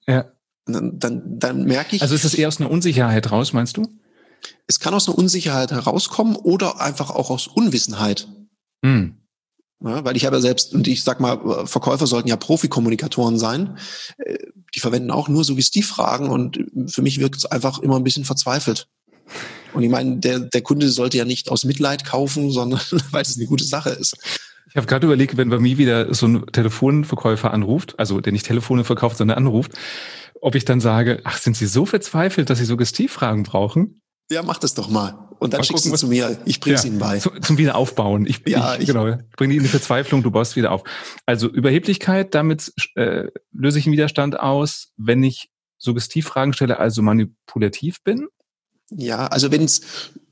[0.08, 0.32] Ja.
[0.66, 2.02] Dann, dann, dann merke ich.
[2.02, 3.88] Also ist es eher aus einer Unsicherheit raus, meinst du?
[4.68, 8.28] Es kann aus einer Unsicherheit herauskommen oder einfach auch aus Unwissenheit.
[8.84, 9.18] Hm.
[9.84, 13.78] Ja, weil ich habe ja selbst, und ich sag mal, Verkäufer sollten ja Profikommunikatoren sein.
[14.18, 14.38] Äh,
[14.74, 18.88] die verwenden auch nur Suggestivfragen und für mich wirkt es einfach immer ein bisschen verzweifelt.
[19.74, 23.38] Und ich meine, der, der Kunde sollte ja nicht aus Mitleid kaufen, sondern weil es
[23.38, 24.18] eine gute Sache ist.
[24.70, 28.46] Ich habe gerade überlegt, wenn bei mir wieder so ein Telefonverkäufer anruft, also der nicht
[28.46, 29.72] Telefone verkauft, sondern anruft,
[30.42, 34.02] ob ich dann sage, ach, sind Sie so verzweifelt, dass Sie Suggestivfragen brauchen?
[34.30, 35.28] Ja, mach das doch mal.
[35.40, 36.38] Und dann mal schickst du zu mir.
[36.46, 37.20] Ich bring's ja, Ihnen bei.
[37.20, 38.26] Zu, zum Wiederaufbauen.
[38.26, 40.84] Ich, ja, ich, ich genau, bringe die in die Verzweiflung, du baust wieder auf.
[41.26, 48.04] Also Überheblichkeit, damit äh, löse ich einen Widerstand aus, wenn ich Suggestivfragen stelle, also manipulativ
[48.04, 48.28] bin.
[48.90, 49.82] Ja, also wenn es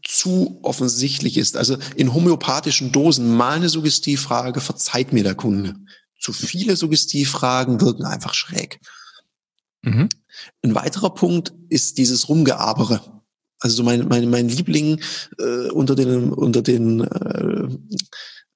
[0.01, 5.75] zu offensichtlich ist, also in homöopathischen Dosen mal eine Suggestivfrage, verzeiht mir der Kunde.
[6.19, 8.79] Zu viele Suggestivfragen wirken einfach schräg.
[9.81, 10.09] Mhm.
[10.63, 13.14] Ein weiterer Punkt ist dieses Rumgeabere.
[13.65, 15.01] Also so mein, mein, mein Liebling
[15.39, 17.67] äh, unter den, unter den äh,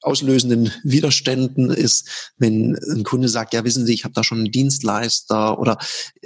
[0.02, 4.52] auslösenden Widerständen ist, wenn ein Kunde sagt, ja, wissen Sie, ich habe da schon einen
[4.52, 5.80] Dienstleister oder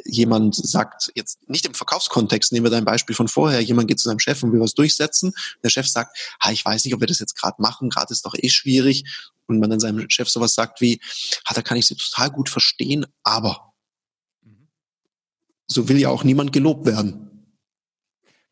[0.03, 4.09] jemand sagt, jetzt nicht im Verkaufskontext, nehmen wir dein Beispiel von vorher, jemand geht zu
[4.09, 5.31] seinem Chef und will was durchsetzen,
[5.63, 8.25] der Chef sagt, ha, ich weiß nicht, ob wir das jetzt gerade machen, gerade ist
[8.25, 9.05] doch eh schwierig
[9.47, 10.99] und man dann seinem Chef sowas sagt wie,
[11.47, 13.71] ha, da kann ich Sie total gut verstehen, aber
[14.41, 14.67] mhm.
[15.67, 17.22] so will ja auch niemand gelobt werden.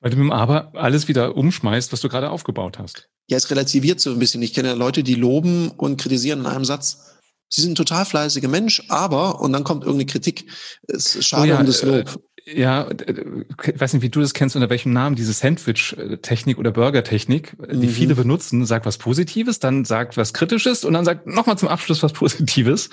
[0.02, 3.08] Weil du mit dem Aber alles wieder umschmeißt, was du gerade aufgebaut hast.
[3.28, 4.42] Ja, es relativiert so ein bisschen.
[4.42, 7.20] Ich kenne ja Leute, die loben und kritisieren in einem Satz.
[7.48, 10.46] Sie sind ein total fleißiger Mensch, aber, und dann kommt irgendeine Kritik.
[10.88, 12.22] Es ist schade oh ja, um das Lob.
[12.46, 16.72] Äh, ja, ich weiß nicht, wie du das kennst, unter welchem Namen, diese Sandwich-Technik oder
[16.72, 17.90] Burger-Technik, die mhm.
[17.90, 22.02] viele benutzen, sagt was Positives, dann sagt was Kritisches und dann sagt nochmal zum Abschluss
[22.02, 22.90] was Positives.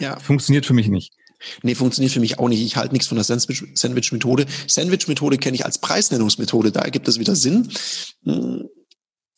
[0.00, 0.18] Ja.
[0.18, 1.12] Funktioniert für mich nicht.
[1.62, 2.62] Nee, funktioniert für mich auch nicht.
[2.62, 4.46] Ich halte nichts von der Sandwich-Methode.
[4.66, 6.72] Sandwich-Methode kenne ich als Preisnennungsmethode.
[6.72, 7.70] Da ergibt es wieder Sinn,
[8.24, 8.68] hm,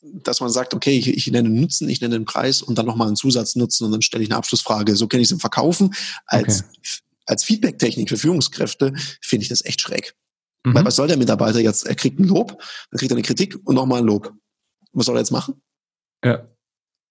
[0.00, 3.08] dass man sagt, okay, ich, ich nenne Nutzen, ich nenne den Preis und dann nochmal
[3.08, 4.96] einen Zusatznutzen und dann stelle ich eine Abschlussfrage.
[4.96, 5.94] So kenne ich es im Verkaufen.
[6.26, 7.02] Als, okay.
[7.26, 10.14] als Feedback-Technik für Führungskräfte finde ich das echt schräg.
[10.64, 10.74] Mhm.
[10.74, 11.86] Weil was soll der Mitarbeiter jetzt?
[11.86, 14.32] Er kriegt ein Lob, dann kriegt er eine Kritik und nochmal ein Lob.
[14.92, 15.60] Was soll er jetzt machen?
[16.24, 16.48] Ja.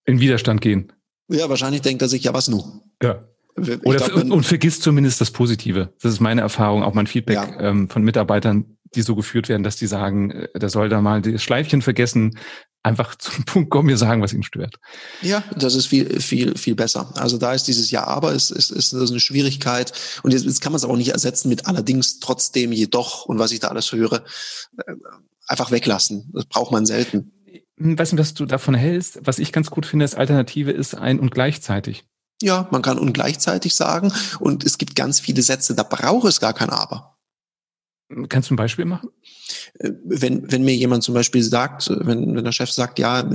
[0.06, 0.94] In Widerstand gehen.
[1.30, 2.82] Ja, wahrscheinlich denkt er sich, ja, was nun?
[3.02, 3.28] Ja.
[3.58, 5.94] Oder glaub, und, und vergisst zumindest das Positive.
[6.02, 7.60] Das ist meine Erfahrung, auch mein Feedback ja.
[7.60, 11.22] ähm, von Mitarbeitern, die so geführt werden, dass die sagen, äh, der soll da mal
[11.22, 12.38] das Schleifchen vergessen,
[12.84, 14.76] einfach zum Punkt kommen, mir sagen, was ihn stört.
[15.22, 17.12] Ja, das ist viel, viel, viel besser.
[17.16, 19.92] Also da ist dieses Ja, aber ist, ist, ist eine Schwierigkeit.
[20.24, 23.52] Und jetzt, jetzt kann man es auch nicht ersetzen mit allerdings, trotzdem, jedoch und was
[23.52, 24.24] ich da alles höre.
[24.78, 24.94] Äh,
[25.48, 26.30] einfach weglassen.
[26.34, 27.32] Das braucht man selten.
[27.78, 29.20] Hm, weißt du, was du davon hältst?
[29.24, 32.06] Was ich ganz gut finde, als Alternative ist ein und gleichzeitig.
[32.42, 34.12] Ja, man kann und gleichzeitig sagen.
[34.40, 37.18] Und es gibt ganz viele Sätze, da braucht es gar kein Aber.
[38.30, 39.10] Kannst du ein Beispiel machen?
[39.80, 43.30] Äh, wenn, wenn mir jemand zum Beispiel sagt, wenn, wenn der Chef sagt, ja,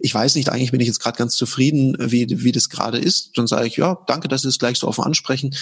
[0.00, 3.38] ich weiß nicht, eigentlich bin ich jetzt gerade ganz zufrieden, wie, wie das gerade ist,
[3.38, 5.54] dann sage ich, ja, danke, dass Sie es gleich so offen ansprechen.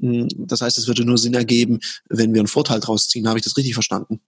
[0.00, 3.26] Hm, das heißt, es würde nur Sinn ergeben, wenn wir einen Vorteil draus ziehen.
[3.26, 4.20] Habe ich das richtig verstanden?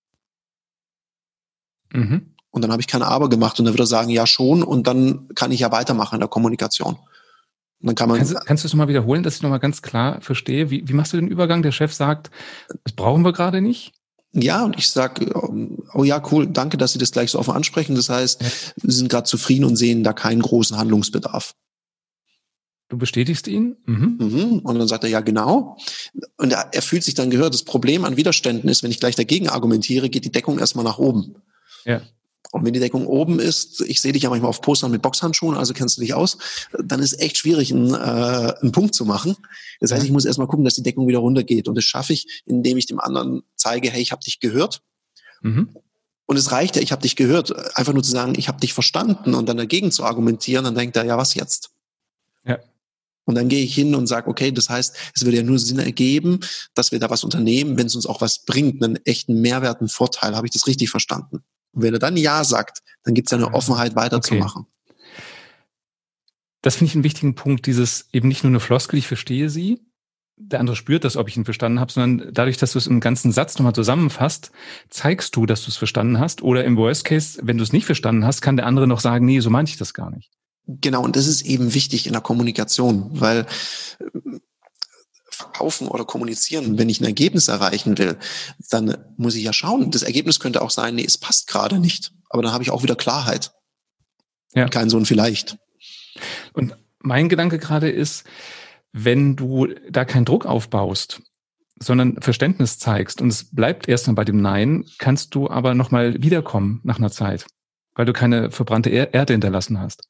[1.93, 2.35] Mhm.
[2.51, 4.87] Und dann habe ich kein Aber gemacht und dann würde er sagen, ja schon, und
[4.87, 6.97] dann kann ich ja weitermachen in der Kommunikation.
[7.81, 8.19] Dann kann man.
[8.19, 10.71] Kannst, kannst du es nochmal wiederholen, dass ich nochmal ganz klar verstehe?
[10.71, 11.63] Wie, wie machst du den Übergang?
[11.63, 12.31] Der Chef sagt,
[12.85, 13.93] das brauchen wir gerade nicht?
[14.33, 15.21] Ja, und ich sag,
[15.95, 17.95] oh ja, cool, danke, dass Sie das gleich so offen ansprechen.
[17.95, 18.49] Das heißt, ja.
[18.77, 21.55] Sie sind gerade zufrieden und sehen da keinen großen Handlungsbedarf.
[22.89, 23.77] Du bestätigst ihn?
[23.87, 24.17] Mhm.
[24.21, 24.59] Mhm.
[24.61, 25.77] Und dann sagt er, ja, genau.
[26.37, 27.55] Und er, er fühlt sich dann gehört.
[27.55, 30.99] Das Problem an Widerständen ist, wenn ich gleich dagegen argumentiere, geht die Deckung erstmal nach
[30.99, 31.37] oben.
[31.85, 32.03] Ja.
[32.53, 35.57] Und wenn die Deckung oben ist, ich sehe dich ja manchmal auf Postern mit Boxhandschuhen,
[35.57, 36.39] also kennst du dich aus,
[36.83, 39.37] dann ist echt schwierig, einen, äh, einen Punkt zu machen.
[39.81, 41.69] Das heißt, ich muss erstmal gucken, dass die Deckung wieder runtergeht.
[41.69, 44.83] Und das schaffe ich, indem ich dem anderen zeige, hey, ich habe dich gehört.
[45.43, 45.69] Mhm.
[46.27, 48.75] Und es reicht ja, ich habe dich gehört, einfach nur zu sagen, ich habe dich
[48.75, 51.71] verstanden und dann dagegen zu argumentieren, dann denkt er, ja, was jetzt?
[52.45, 52.59] Ja.
[53.25, 55.79] Und dann gehe ich hin und sage, okay, das heißt, es würde ja nur Sinn
[55.79, 56.41] ergeben,
[56.75, 59.89] dass wir da was unternehmen, wenn es uns auch was bringt, einen echten Mehrwert, einen
[59.89, 60.35] Vorteil.
[60.35, 61.43] Habe ich das richtig verstanden?
[61.77, 64.63] Und wenn er dann Ja sagt, dann gibt es ja eine Offenheit weiterzumachen.
[64.63, 64.95] Okay.
[66.63, 69.87] Das finde ich einen wichtigen Punkt, dieses eben nicht nur eine Floskel, ich verstehe sie,
[70.39, 73.01] der andere spürt das, ob ich ihn verstanden habe, sondern dadurch, dass du es im
[73.01, 74.53] ganzen Satz nochmal zusammenfasst,
[74.91, 76.43] zeigst du, dass du es verstanden hast.
[76.43, 79.25] Oder im Worst Case, wenn du es nicht verstanden hast, kann der andere noch sagen,
[79.25, 80.31] nee, so meinte ich das gar nicht.
[80.67, 83.47] Genau, und das ist eben wichtig in der Kommunikation, weil
[85.57, 88.19] verkaufen oder kommunizieren, wenn ich ein Ergebnis erreichen will,
[88.71, 89.91] dann muss ich ja schauen.
[89.91, 92.13] Das Ergebnis könnte auch sein, nee, es passt gerade nicht.
[92.29, 93.53] Aber dann habe ich auch wieder Klarheit.
[94.55, 94.69] Ja.
[94.69, 95.59] Kein Sohn vielleicht.
[96.53, 98.25] Und mein Gedanke gerade ist,
[98.93, 101.23] wenn du da keinen Druck aufbaust,
[101.79, 106.81] sondern Verständnis zeigst und es bleibt erstmal bei dem Nein, kannst du aber nochmal wiederkommen
[106.85, 107.47] nach einer Zeit,
[107.95, 110.09] weil du keine verbrannte Erde hinterlassen hast.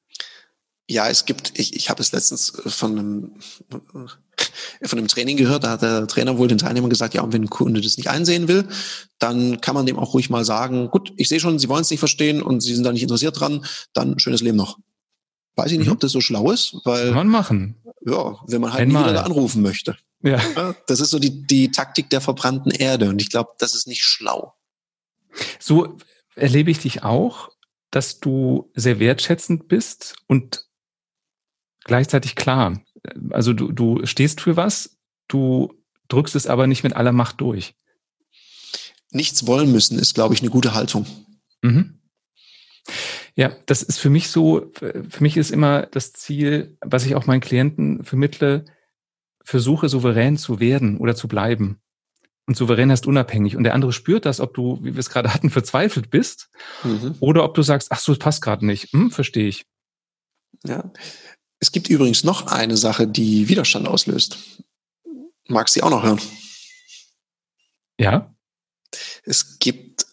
[0.88, 3.30] Ja, es gibt, ich, ich habe es letztens von einem,
[3.68, 7.42] von einem Training gehört, da hat der Trainer wohl den Teilnehmern gesagt, ja, und wenn
[7.42, 8.68] ein Kunde das nicht einsehen will,
[9.18, 11.90] dann kann man dem auch ruhig mal sagen, gut, ich sehe schon, Sie wollen es
[11.90, 14.78] nicht verstehen und Sie sind da nicht interessiert dran, dann schönes Leben noch.
[15.56, 15.94] Weiß ich nicht, mhm.
[15.94, 17.06] ob das so schlau ist, weil.
[17.06, 17.76] Kann man machen.
[18.04, 19.02] Ja, wenn man halt Einmal.
[19.02, 19.96] nie wieder da anrufen möchte.
[20.22, 20.40] Ja.
[20.54, 20.74] ja.
[20.86, 24.02] Das ist so die, die Taktik der verbrannten Erde und ich glaube, das ist nicht
[24.02, 24.54] schlau.
[25.58, 25.96] So
[26.34, 27.50] erlebe ich dich auch,
[27.90, 30.65] dass du sehr wertschätzend bist und
[31.86, 32.80] gleichzeitig klar.
[33.30, 35.72] Also du, du stehst für was, du
[36.08, 37.74] drückst es aber nicht mit aller Macht durch.
[39.10, 41.06] Nichts wollen müssen ist, glaube ich, eine gute Haltung.
[41.62, 42.00] Mhm.
[43.34, 47.26] Ja, das ist für mich so, für mich ist immer das Ziel, was ich auch
[47.26, 48.64] meinen Klienten vermittle,
[49.44, 51.80] versuche souverän zu werden oder zu bleiben.
[52.46, 53.56] Und souverän heißt unabhängig.
[53.56, 56.48] Und der andere spürt das, ob du, wie wir es gerade hatten, verzweifelt bist
[56.82, 57.16] mhm.
[57.20, 58.92] oder ob du sagst, ach so, es passt gerade nicht.
[58.92, 59.66] Hm, verstehe ich.
[60.64, 60.90] Ja,
[61.66, 64.38] es gibt übrigens noch eine Sache, die Widerstand auslöst.
[65.48, 66.20] Magst du sie auch noch hören?
[67.98, 68.32] Ja.
[69.24, 70.06] Es gibt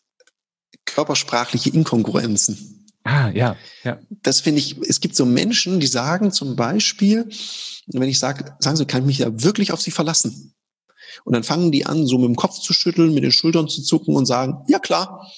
[0.85, 2.87] körpersprachliche Inkongruenzen.
[3.03, 3.99] Ah, ja, ja.
[4.09, 7.29] Das finde ich, es gibt so Menschen, die sagen zum Beispiel,
[7.85, 10.55] wenn ich sage, sagen sie, kann ich mich da wirklich auf sie verlassen?
[11.23, 13.83] Und dann fangen die an, so mit dem Kopf zu schütteln, mit den Schultern zu
[13.83, 15.31] zucken und sagen, ja klar,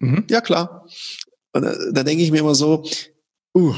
[0.00, 0.26] mhm.
[0.28, 0.88] ja klar.
[1.52, 2.84] Und da, da denke ich mir immer so,
[3.54, 3.76] uh,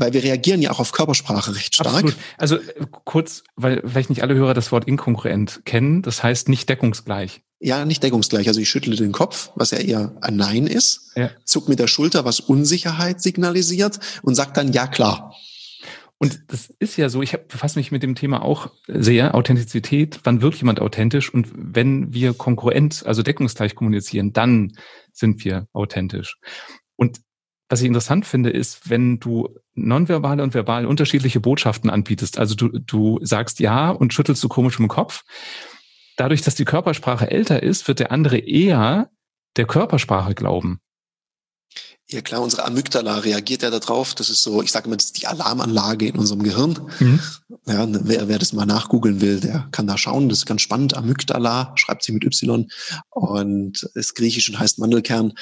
[0.00, 1.94] weil wir reagieren ja auch auf Körpersprache recht stark.
[1.94, 2.16] Absolut.
[2.38, 6.68] Also äh, kurz, weil vielleicht nicht alle Hörer das Wort inkongruent kennen, das heißt nicht
[6.68, 7.42] deckungsgleich.
[7.60, 8.48] Ja, nicht deckungsgleich.
[8.48, 11.30] Also ich schüttle den Kopf, was ja eher ein Nein ist, ja.
[11.44, 15.34] zuck mit der Schulter, was Unsicherheit signalisiert und sag dann ja klar.
[16.22, 20.42] Und das ist ja so, ich befasse mich mit dem Thema auch sehr, Authentizität, wann
[20.42, 24.72] wird jemand authentisch und wenn wir konkurrent, also deckungsgleich kommunizieren, dann
[25.12, 26.38] sind wir authentisch.
[26.96, 27.20] Und
[27.70, 32.36] was ich interessant finde, ist, wenn du nonverbale und verbal unterschiedliche Botschaften anbietest.
[32.36, 35.22] Also du, du sagst ja und schüttelst so komisch im Kopf.
[36.16, 39.10] Dadurch, dass die Körpersprache älter ist, wird der andere eher
[39.56, 40.80] der Körpersprache glauben.
[42.08, 44.16] Ja klar, unsere Amygdala reagiert ja darauf.
[44.16, 46.90] Das ist so, ich sage immer, das ist die Alarmanlage in unserem Gehirn.
[46.98, 47.20] Mhm.
[47.66, 50.28] Ja, wer, wer das mal nachgoogeln will, der kann da schauen.
[50.28, 50.96] Das ist ganz spannend.
[50.96, 52.68] Amygdala schreibt sie mit Y
[53.10, 55.34] und ist griechisch und heißt Mandelkern.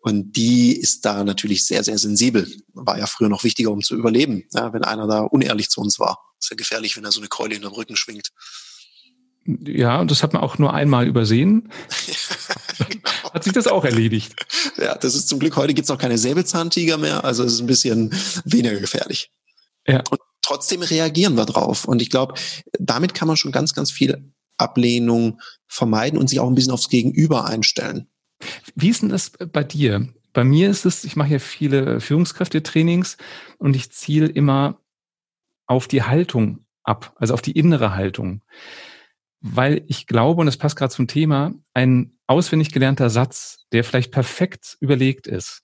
[0.00, 2.50] Und die ist da natürlich sehr, sehr sensibel.
[2.72, 5.98] War ja früher noch wichtiger, um zu überleben, ja, wenn einer da unehrlich zu uns
[5.98, 6.18] war.
[6.38, 8.30] Ist ja gefährlich, wenn er so eine Keule in den Rücken schwingt.
[9.44, 11.72] Ja, und das hat man auch nur einmal übersehen.
[12.88, 13.10] genau.
[13.32, 14.34] Hat sich das auch erledigt.
[14.76, 17.66] Ja, das ist zum Glück, heute gibt's auch keine Säbelzahntiger mehr, also es ist ein
[17.66, 18.10] bisschen
[18.44, 19.30] weniger gefährlich.
[19.86, 20.02] Ja.
[20.10, 21.86] Und trotzdem reagieren wir drauf.
[21.86, 22.34] Und ich glaube,
[22.78, 26.88] damit kann man schon ganz, ganz viel Ablehnung vermeiden und sich auch ein bisschen aufs
[26.88, 28.08] Gegenüber einstellen.
[28.74, 30.12] Wie ist denn das bei dir?
[30.32, 33.16] Bei mir ist es, ich mache ja viele Führungskräftetrainings
[33.58, 34.80] und ich ziele immer
[35.66, 38.42] auf die Haltung ab, also auf die innere Haltung.
[39.40, 44.12] Weil ich glaube, und das passt gerade zum Thema, ein auswendig gelernter Satz, der vielleicht
[44.12, 45.62] perfekt überlegt ist,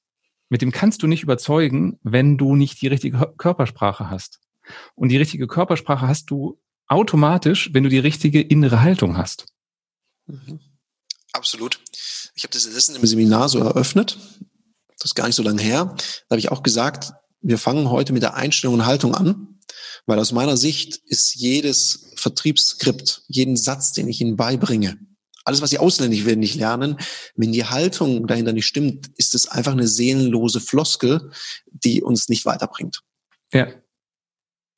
[0.48, 4.40] mit dem kannst du nicht überzeugen, wenn du nicht die richtige Körpersprache hast.
[4.94, 9.46] Und die richtige Körpersprache hast du automatisch, wenn du die richtige innere Haltung hast.
[10.26, 10.60] Mhm.
[11.32, 11.80] Absolut.
[12.34, 14.18] Ich habe das letztens im Seminar so eröffnet.
[14.98, 15.94] Das ist gar nicht so lange her.
[15.96, 19.60] Da habe ich auch gesagt, wir fangen heute mit der Einstellung und Haltung an,
[20.06, 24.98] weil aus meiner Sicht ist jedes Vertriebsskript, jeden Satz, den ich Ihnen beibringe,
[25.44, 26.96] Alles, was sie auswendig werden, nicht lernen.
[27.36, 31.30] Wenn die Haltung dahinter nicht stimmt, ist es einfach eine seelenlose Floskel,
[31.70, 33.02] die uns nicht weiterbringt.
[33.52, 33.68] Ja.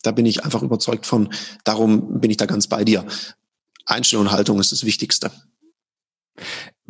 [0.03, 1.33] Da bin ich einfach überzeugt von.
[1.62, 3.07] Darum bin ich da ganz bei dir.
[3.85, 5.31] Einstellung und Haltung ist das Wichtigste.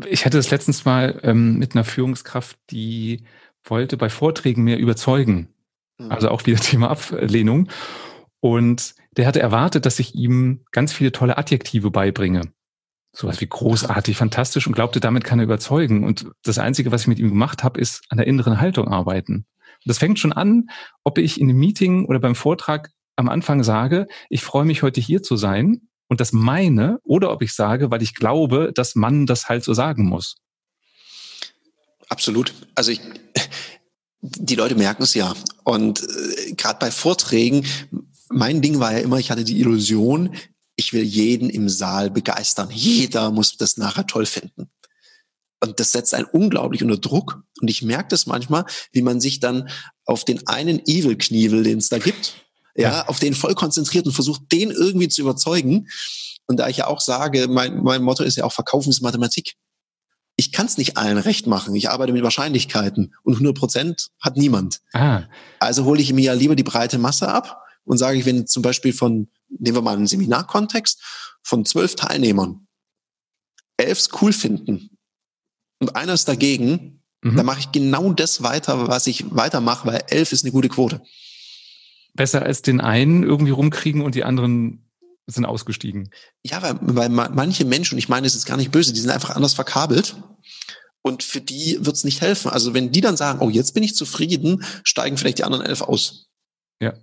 [0.05, 3.25] Ich hatte das letztens mal ähm, mit einer Führungskraft, die
[3.65, 5.49] wollte bei Vorträgen mehr überzeugen.
[5.99, 6.13] Mhm.
[6.13, 7.69] Also auch wieder Thema Ablehnung.
[8.41, 12.53] Und der hatte erwartet, dass ich ihm ganz viele tolle Adjektive beibringe.
[13.13, 16.05] Sowas wie großartig, fantastisch und glaubte, damit kann er überzeugen.
[16.05, 19.35] Und das Einzige, was ich mit ihm gemacht habe, ist an der inneren Haltung arbeiten.
[19.35, 20.69] Und das fängt schon an,
[21.03, 25.01] ob ich in einem Meeting oder beim Vortrag am Anfang sage, ich freue mich heute
[25.01, 29.27] hier zu sein und das meine, oder ob ich sage, weil ich glaube, dass man
[29.27, 30.37] das halt so sagen muss.
[32.09, 32.55] Absolut.
[32.75, 33.01] Also ich,
[34.21, 35.35] die Leute merken es ja.
[35.64, 37.66] Und äh, gerade bei Vorträgen,
[38.29, 40.35] mein Ding war ja immer, ich hatte die Illusion,
[40.77, 42.69] ich will jeden im Saal begeistern.
[42.71, 44.71] Jeder muss das nachher toll finden.
[45.61, 47.42] Und das setzt einen unglaublich unter Druck.
[47.61, 49.69] Und ich merke das manchmal, wie man sich dann
[50.05, 52.46] auf den einen Evil-Knievel, den es da gibt,
[52.77, 55.89] ja, auf den voll konzentriert und versucht, den irgendwie zu überzeugen.
[56.47, 59.55] Und da ich ja auch sage, mein, mein Motto ist ja auch, Verkaufen ist Mathematik.
[60.37, 61.75] Ich kann es nicht allen recht machen.
[61.75, 64.81] Ich arbeite mit Wahrscheinlichkeiten und 100 Prozent hat niemand.
[64.93, 65.23] Ah.
[65.59, 68.62] Also hole ich mir ja lieber die breite Masse ab und sage ich, wenn zum
[68.62, 71.03] Beispiel von, nehmen wir mal einen Seminarkontext,
[71.43, 72.67] von zwölf Teilnehmern
[73.77, 74.91] elf es cool finden
[75.81, 77.37] und einer ist dagegen, mhm.
[77.37, 81.03] dann mache ich genau das weiter, was ich weitermache, weil elf ist eine gute Quote.
[82.17, 84.87] Besser als den einen irgendwie rumkriegen und die anderen
[85.27, 86.11] sind ausgestiegen.
[86.45, 89.11] Ja, weil, weil manche Menschen, und ich meine, es ist gar nicht böse, die sind
[89.11, 90.17] einfach anders verkabelt.
[91.03, 92.51] Und für die wird es nicht helfen.
[92.51, 95.83] Also wenn die dann sagen, oh, jetzt bin ich zufrieden, steigen vielleicht die anderen elf
[95.83, 96.27] aus.
[96.81, 96.95] Ja.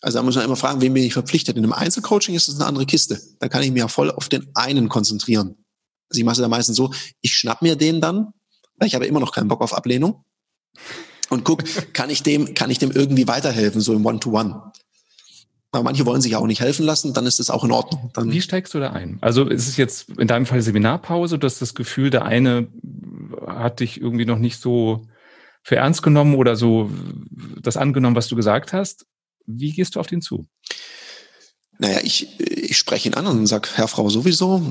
[0.00, 1.56] Also da muss man immer fragen, wem bin ich verpflichtet.
[1.56, 3.20] In einem Einzelcoaching ist es eine andere Kiste.
[3.38, 5.64] Da kann ich mich ja voll auf den einen konzentrieren.
[6.10, 8.32] Also ich mache es da meistens so, ich schnapp mir den dann,
[8.76, 10.24] weil ich habe immer noch keinen Bock auf Ablehnung.
[11.34, 14.50] Und guck, kann ich dem, kann ich dem irgendwie weiterhelfen, so im One-to-One.
[14.50, 14.72] -One.
[15.74, 18.10] Aber manche wollen sich ja auch nicht helfen lassen, dann ist das auch in Ordnung.
[18.14, 19.18] Dann Wie steigst du da ein?
[19.20, 22.68] Also ist es jetzt in deinem Fall Seminarpause, du hast das Gefühl, der eine
[23.44, 25.08] hat dich irgendwie noch nicht so
[25.64, 26.90] für ernst genommen oder so
[27.60, 29.06] das angenommen, was du gesagt hast.
[29.46, 30.46] Wie gehst du auf den zu?
[31.78, 34.62] Naja, ich, ich spreche ihn an und sage, Herr, Frau, sowieso,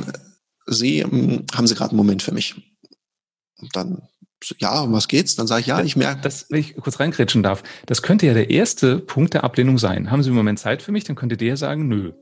[0.68, 2.56] Sie, ähm, haben Sie gerade einen Moment für mich?
[3.60, 4.08] Und dann,
[4.60, 5.36] ja, um was geht's?
[5.36, 6.22] Dann sage ich, ja, ich merke.
[6.22, 10.12] Das, wenn ich kurz reinkrätschen darf, das könnte ja der erste Punkt der Ablehnung sein.
[10.12, 11.04] Haben Sie im Moment Zeit für mich?
[11.04, 12.14] Dann könnte der sagen, nö.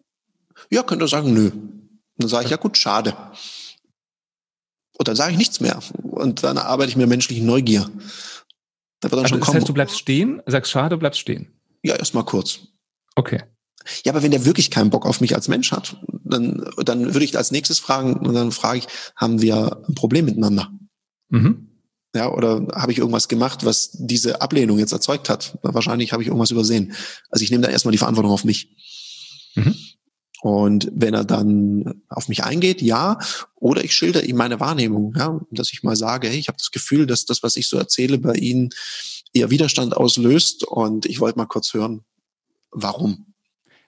[0.69, 1.51] Ja, könnte er sagen, nö.
[2.17, 3.15] Dann sage ich, ja gut, schade.
[4.97, 5.79] Und dann sage ich nichts mehr.
[6.03, 7.89] Und dann arbeite ich mir menschliche Neugier.
[8.99, 9.57] Da wird dann also schon das kommen.
[9.57, 11.51] heißt, du bleibst stehen, sagst schade, bleibst stehen.
[11.81, 12.59] Ja, erstmal kurz.
[13.15, 13.41] Okay.
[14.05, 17.25] Ja, aber wenn der wirklich keinen Bock auf mich als Mensch hat, dann, dann würde
[17.25, 20.71] ich als nächstes fragen, und dann frage ich, haben wir ein Problem miteinander?
[21.29, 21.70] Mhm.
[22.13, 25.57] Ja, oder habe ich irgendwas gemacht, was diese Ablehnung jetzt erzeugt hat?
[25.61, 26.93] Wahrscheinlich habe ich irgendwas übersehen.
[27.29, 28.75] Also ich nehme da erstmal die Verantwortung auf mich.
[29.55, 29.75] Mhm.
[30.41, 33.19] Und wenn er dann auf mich eingeht, ja,
[33.55, 36.71] oder ich schilder ihm meine Wahrnehmung, ja, dass ich mal sage, hey, ich habe das
[36.71, 38.69] Gefühl, dass das, was ich so erzähle, bei Ihnen
[39.33, 42.01] eher Widerstand auslöst und ich wollte mal kurz hören,
[42.71, 43.30] warum.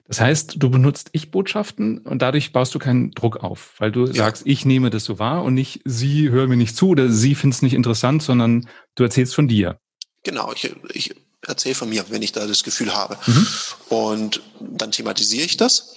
[0.06, 4.12] Das heißt, du benutzt Ich-Botschaften und dadurch baust du keinen Druck auf, weil du ja.
[4.12, 7.34] sagst, ich nehme das so wahr und nicht sie hören mir nicht zu oder sie
[7.34, 9.78] finden es nicht interessant, sondern du erzählst von dir.
[10.22, 13.16] Genau, ich, ich erzähle von mir, wenn ich da das Gefühl habe.
[13.26, 13.46] Mhm.
[13.88, 15.96] Und dann thematisiere ich das.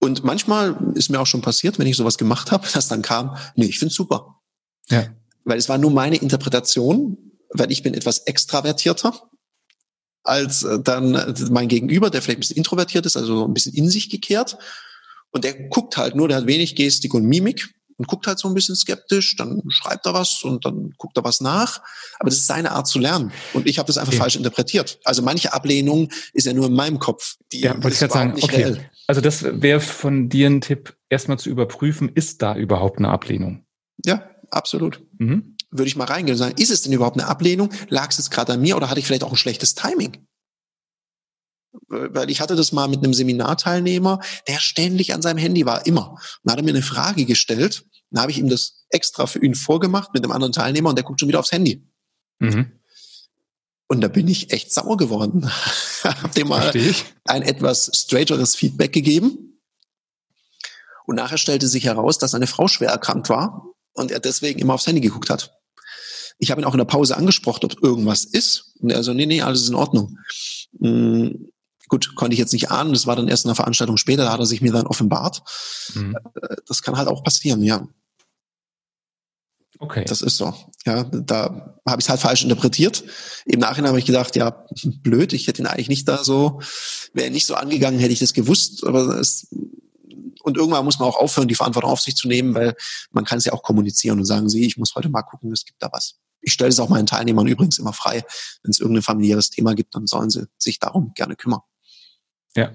[0.00, 3.36] Und manchmal ist mir auch schon passiert, wenn ich sowas gemacht habe, dass dann kam,
[3.54, 4.40] nee, ich finde super.
[4.88, 5.06] Ja.
[5.44, 9.30] Weil es war nur meine Interpretation weil ich bin etwas extravertierter
[10.28, 13.74] als äh, dann äh, mein Gegenüber, der vielleicht ein bisschen introvertiert ist, also ein bisschen
[13.74, 14.58] in sich gekehrt.
[15.30, 18.48] Und der guckt halt nur, der hat wenig Gestik und Mimik und guckt halt so
[18.48, 21.80] ein bisschen skeptisch, dann schreibt er was und dann guckt er was nach.
[22.18, 23.32] Aber das ist seine Art zu lernen.
[23.52, 24.20] Und ich habe das einfach okay.
[24.20, 25.00] falsch interpretiert.
[25.04, 27.36] Also manche Ablehnung ist ja nur in meinem Kopf.
[27.52, 28.62] Die ja, wollte ich gerade sagen, okay.
[28.62, 28.90] Reell.
[29.06, 33.64] Also das wäre von dir ein Tipp, erstmal zu überprüfen, ist da überhaupt eine Ablehnung?
[34.04, 35.00] Ja, absolut.
[35.18, 37.70] Mhm würde ich mal reingehen und sagen, ist es denn überhaupt eine Ablehnung?
[37.88, 40.26] Lag es jetzt gerade an mir oder hatte ich vielleicht auch ein schlechtes Timing?
[41.88, 46.12] Weil ich hatte das mal mit einem Seminarteilnehmer, der ständig an seinem Handy war, immer.
[46.12, 49.42] Und dann hat er mir eine Frage gestellt, dann habe ich ihm das extra für
[49.44, 51.86] ihn vorgemacht mit einem anderen Teilnehmer und der guckt schon wieder aufs Handy.
[52.38, 52.72] Mhm.
[53.86, 55.50] Und da bin ich echt sauer geworden.
[56.04, 56.72] habe dem mal
[57.24, 59.60] ein etwas straighterres Feedback gegeben.
[61.06, 64.74] Und nachher stellte sich heraus, dass seine Frau schwer erkrankt war und er deswegen immer
[64.74, 65.57] aufs Handy geguckt hat.
[66.38, 68.74] Ich habe ihn auch in der Pause angesprochen, ob irgendwas ist.
[68.80, 70.18] Und er so, nee, nee, alles ist in Ordnung.
[70.78, 71.50] Mhm.
[71.88, 72.92] Gut, konnte ich jetzt nicht ahnen.
[72.92, 75.42] Das war dann erst in der Veranstaltung später, da hat er sich mir dann offenbart.
[75.94, 76.16] Mhm.
[76.66, 77.88] Das kann halt auch passieren, ja.
[79.80, 80.04] Okay.
[80.06, 80.54] Das ist so.
[80.84, 83.04] Ja, da habe ich es halt falsch interpretiert.
[83.44, 84.66] Im Nachhinein habe ich gedacht, ja,
[85.02, 86.60] blöd, ich hätte ihn eigentlich nicht da so,
[87.14, 88.84] wäre nicht so angegangen, hätte ich das gewusst.
[88.84, 89.46] Aber es,
[90.42, 92.74] und irgendwann muss man auch aufhören, die Verantwortung auf sich zu nehmen, weil
[93.12, 95.64] man kann es ja auch kommunizieren und sagen, sie, ich muss heute mal gucken, es
[95.64, 96.16] gibt da was.
[96.40, 98.24] Ich stelle es auch meinen Teilnehmern übrigens immer frei.
[98.62, 101.60] Wenn es irgendein familiäres Thema gibt, dann sollen sie sich darum gerne kümmern.
[102.56, 102.72] Ja.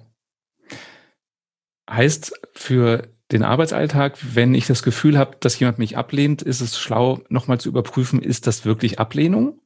[1.89, 6.77] Heißt für den Arbeitsalltag, wenn ich das Gefühl habe, dass jemand mich ablehnt, ist es
[6.77, 9.59] schlau, nochmal zu überprüfen, ist das wirklich Ablehnung?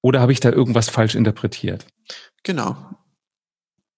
[0.00, 1.86] Oder habe ich da irgendwas falsch interpretiert?
[2.44, 2.76] Genau.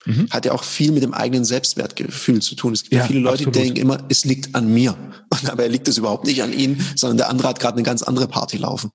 [0.09, 0.29] Mhm.
[0.31, 2.73] Hat ja auch viel mit dem eigenen Selbstwertgefühl zu tun.
[2.73, 3.55] Es gibt ja, viele Leute, absolut.
[3.57, 4.97] die denken immer, es liegt an mir.
[5.31, 8.03] Und dabei liegt es überhaupt nicht an ihnen, sondern der andere hat gerade eine ganz
[8.03, 8.91] andere Party laufen.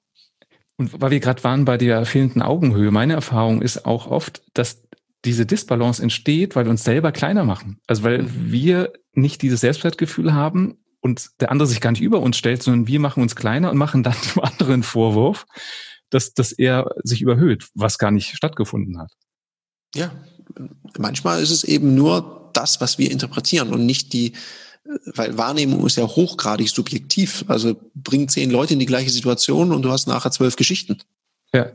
[0.78, 4.82] Und weil wir gerade waren bei der fehlenden Augenhöhe, meine Erfahrung ist auch oft, dass
[5.24, 7.80] diese Disbalance entsteht, weil wir uns selber kleiner machen.
[7.86, 8.52] Also weil mhm.
[8.52, 12.88] wir nicht dieses Selbstwertgefühl haben und der andere sich gar nicht über uns stellt, sondern
[12.88, 15.46] wir machen uns kleiner und machen dann dem anderen Vorwurf,
[16.10, 19.12] dass, dass er sich überhöht, was gar nicht stattgefunden hat.
[19.96, 20.12] Ja,
[20.98, 24.34] manchmal ist es eben nur das, was wir interpretieren und nicht die,
[25.06, 27.46] weil Wahrnehmung ist ja hochgradig subjektiv.
[27.48, 30.98] Also bringt zehn Leute in die gleiche Situation und du hast nachher zwölf Geschichten.
[31.54, 31.72] Ja.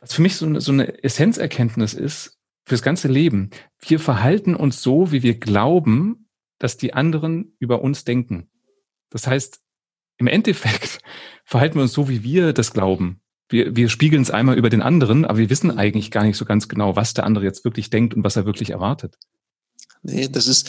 [0.00, 3.50] Was für mich so eine, so eine Essenzerkenntnis ist, fürs ganze Leben.
[3.80, 8.50] Wir verhalten uns so, wie wir glauben, dass die anderen über uns denken.
[9.10, 9.60] Das heißt,
[10.18, 10.98] im Endeffekt
[11.44, 13.20] verhalten wir uns so, wie wir das glauben.
[13.48, 16.44] Wir, wir spiegeln es einmal über den anderen, aber wir wissen eigentlich gar nicht so
[16.44, 19.16] ganz genau, was der andere jetzt wirklich denkt und was er wirklich erwartet.
[20.02, 20.68] Nee, das ist,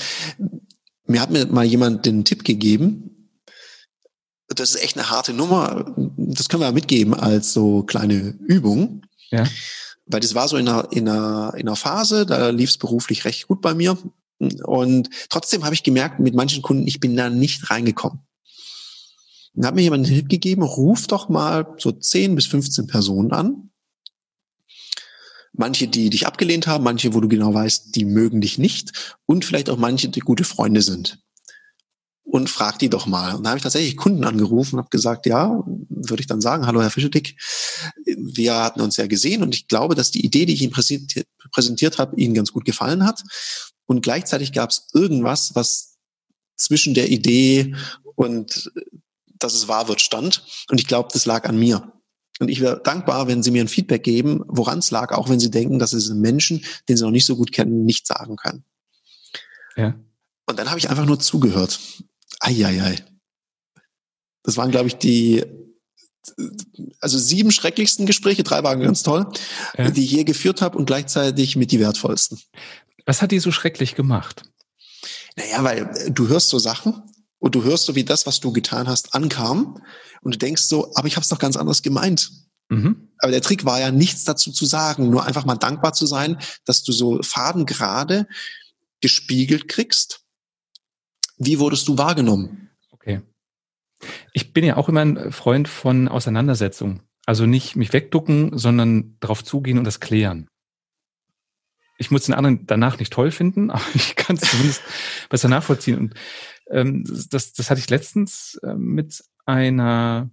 [1.05, 3.17] mir hat mir mal jemand den Tipp gegeben,
[4.47, 5.93] das ist echt eine harte Nummer.
[6.17, 9.01] Das können wir mitgeben als so kleine Übung.
[9.29, 9.45] Ja.
[10.05, 13.25] Weil das war so in einer, in einer, in einer Phase, da lief es beruflich
[13.25, 13.97] recht gut bei mir.
[14.63, 18.19] Und trotzdem habe ich gemerkt, mit manchen Kunden, ich bin da nicht reingekommen.
[19.58, 23.32] Dann hat mir jemand einen Tipp gegeben, ruf doch mal so 10 bis 15 Personen
[23.32, 23.72] an.
[25.52, 29.46] Manche, die dich abgelehnt haben, manche, wo du genau weißt, die mögen dich nicht und
[29.46, 31.24] vielleicht auch manche, die gute Freunde sind
[32.24, 33.34] und frag die doch mal.
[33.34, 36.67] Und da habe ich tatsächlich Kunden angerufen und habe gesagt, ja, würde ich dann sagen,
[36.67, 37.36] hallo Herr Fischedick,
[38.06, 41.26] wir hatten uns ja gesehen und ich glaube, dass die Idee, die ich Ihnen präsentiert,
[41.52, 43.24] präsentiert habe, Ihnen ganz gut gefallen hat.
[43.88, 45.96] Und gleichzeitig gab es irgendwas, was
[46.58, 47.74] zwischen der Idee
[48.13, 48.72] und
[49.39, 50.43] dass es wahr wird stand.
[50.69, 51.93] Und ich glaube, das lag an mir.
[52.39, 55.39] Und ich wäre dankbar, wenn Sie mir ein Feedback geben, woran es lag, auch wenn
[55.39, 58.63] Sie denken, dass es Menschen, den Sie noch nicht so gut kennen, nicht sagen können.
[59.76, 59.95] Ja.
[60.45, 61.80] Und dann habe ich einfach nur zugehört.
[62.39, 62.97] Eieiei.
[64.43, 65.43] Das waren, glaube ich, die
[67.00, 69.28] also sieben schrecklichsten Gespräche, drei waren ganz toll,
[69.78, 69.89] ja.
[69.89, 72.39] die ich je geführt habe und gleichzeitig mit die wertvollsten.
[73.06, 74.43] Was hat die so schrecklich gemacht?
[75.36, 77.02] Naja, weil du hörst so Sachen
[77.39, 79.82] und du hörst so, wie das, was du getan hast, ankam
[80.21, 82.32] und du denkst so, aber ich habe es doch ganz anders gemeint.
[82.69, 83.10] Mhm.
[83.19, 86.38] Aber der Trick war ja nichts dazu zu sagen, nur einfach mal dankbar zu sein,
[86.65, 88.28] dass du so Faden gerade
[89.02, 90.28] gespiegelt kriegst
[91.38, 92.69] wie wurdest du wahrgenommen?
[92.91, 93.21] Okay.
[94.34, 97.02] Ich bin ja auch immer ein Freund von Auseinandersetzung.
[97.26, 100.47] Also nicht mich wegducken, sondern darauf zugehen und das klären.
[102.00, 104.82] Ich muss den anderen danach nicht toll finden, aber ich kann es zumindest
[105.30, 105.97] besser nachvollziehen.
[105.97, 106.13] Und
[106.71, 110.30] ähm, das, das hatte ich letztens äh, mit einer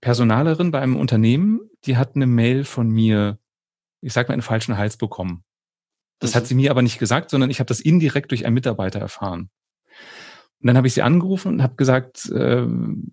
[0.00, 3.38] Personalerin bei einem Unternehmen, die hat eine Mail von mir,
[4.00, 5.44] ich sag mal, einen falschen Hals bekommen.
[6.20, 6.36] Das mhm.
[6.36, 9.50] hat sie mir aber nicht gesagt, sondern ich habe das indirekt durch einen Mitarbeiter erfahren.
[10.60, 12.66] Und dann habe ich sie angerufen und habe gesagt, äh,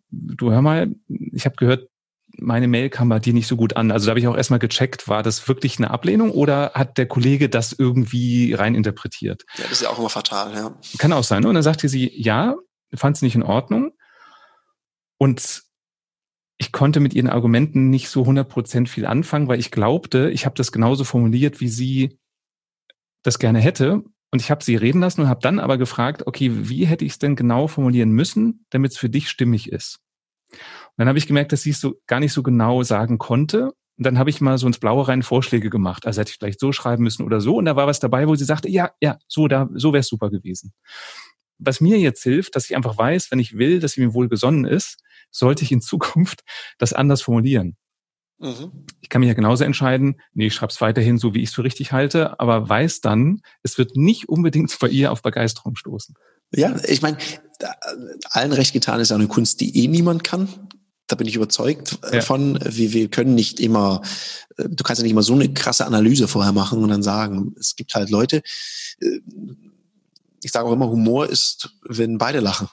[0.10, 1.90] du hör mal, ich habe gehört,
[2.38, 3.92] meine Mail kam bei dir nicht so gut an.
[3.92, 7.08] Also da habe ich auch erstmal gecheckt, war das wirklich eine Ablehnung oder hat der
[7.08, 9.44] Kollege das irgendwie reininterpretiert?
[9.58, 10.78] Ja, das ist ja auch immer fatal, ja.
[10.98, 11.44] Kann auch sein.
[11.44, 11.50] Ne?
[11.50, 12.56] Und dann sagte sie, ja,
[12.94, 13.92] fand es nicht in Ordnung.
[15.18, 15.64] Und
[16.58, 20.56] ich konnte mit ihren Argumenten nicht so 100% viel anfangen, weil ich glaubte, ich habe
[20.56, 22.20] das genauso formuliert, wie sie
[23.24, 24.04] das gerne hätte.
[24.34, 27.14] Und ich habe sie reden lassen und habe dann aber gefragt, okay, wie hätte ich
[27.14, 30.00] es denn genau formulieren müssen, damit es für dich stimmig ist?
[30.92, 33.74] Und dann habe ich gemerkt, dass sie es so gar nicht so genau sagen konnte.
[33.98, 36.06] Und dann habe ich mal so ins Blaue rein Vorschläge gemacht.
[36.06, 37.58] Also hätte ich vielleicht so schreiben müssen oder so.
[37.58, 40.08] Und da war was dabei, wo sie sagte, ja, ja, so, da, so wäre es
[40.08, 40.74] super gewesen.
[41.60, 44.28] Was mir jetzt hilft, dass ich einfach weiß, wenn ich will, dass sie mir wohl
[44.28, 44.98] gesonnen ist,
[45.30, 46.44] sollte ich in Zukunft
[46.78, 47.78] das anders formulieren.
[48.42, 48.86] Mhm.
[49.02, 51.56] Ich kann mich ja genauso entscheiden, nee, ich schreibe es weiterhin so, wie ich es
[51.56, 56.16] für richtig halte, aber weiß dann, es wird nicht unbedingt bei ihr auf Begeisterung stoßen.
[56.54, 57.18] Ja, ich meine,
[58.32, 60.50] allen recht getan ist ja eine Kunst, die eh niemand kann.
[61.12, 62.22] Da bin ich überzeugt äh, ja.
[62.22, 62.58] von.
[62.64, 64.02] Wir, wir können nicht immer,
[64.58, 67.54] äh, du kannst ja nicht immer so eine krasse Analyse vorher machen und dann sagen,
[67.60, 68.42] es gibt halt Leute,
[69.02, 69.20] äh,
[70.44, 72.70] ich sage auch immer, Humor ist, wenn beide lachen.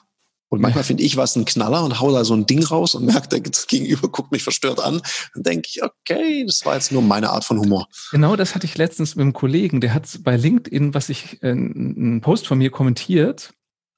[0.49, 3.05] Und manchmal finde ich was ein Knaller und hau da so ein Ding raus und
[3.05, 5.01] merke, der Gegenüber guckt mich verstört an.
[5.35, 7.87] Dann denke ich, okay, das war jetzt nur meine Art von Humor.
[8.11, 11.51] Genau das hatte ich letztens mit einem Kollegen, der hat bei LinkedIn, was ich, äh,
[11.51, 13.53] einen Post von mir kommentiert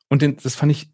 [0.10, 0.89] und den, das fand ich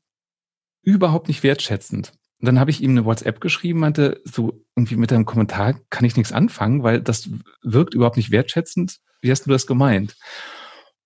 [0.84, 2.14] überhaupt nicht wertschätzend.
[2.40, 6.06] Und dann habe ich ihm eine WhatsApp geschrieben, meinte, so irgendwie mit deinem Kommentar kann
[6.06, 7.30] ich nichts anfangen, weil das
[7.64, 8.98] wirkt überhaupt nicht wertschätzend.
[9.22, 10.16] Wie hast du das gemeint?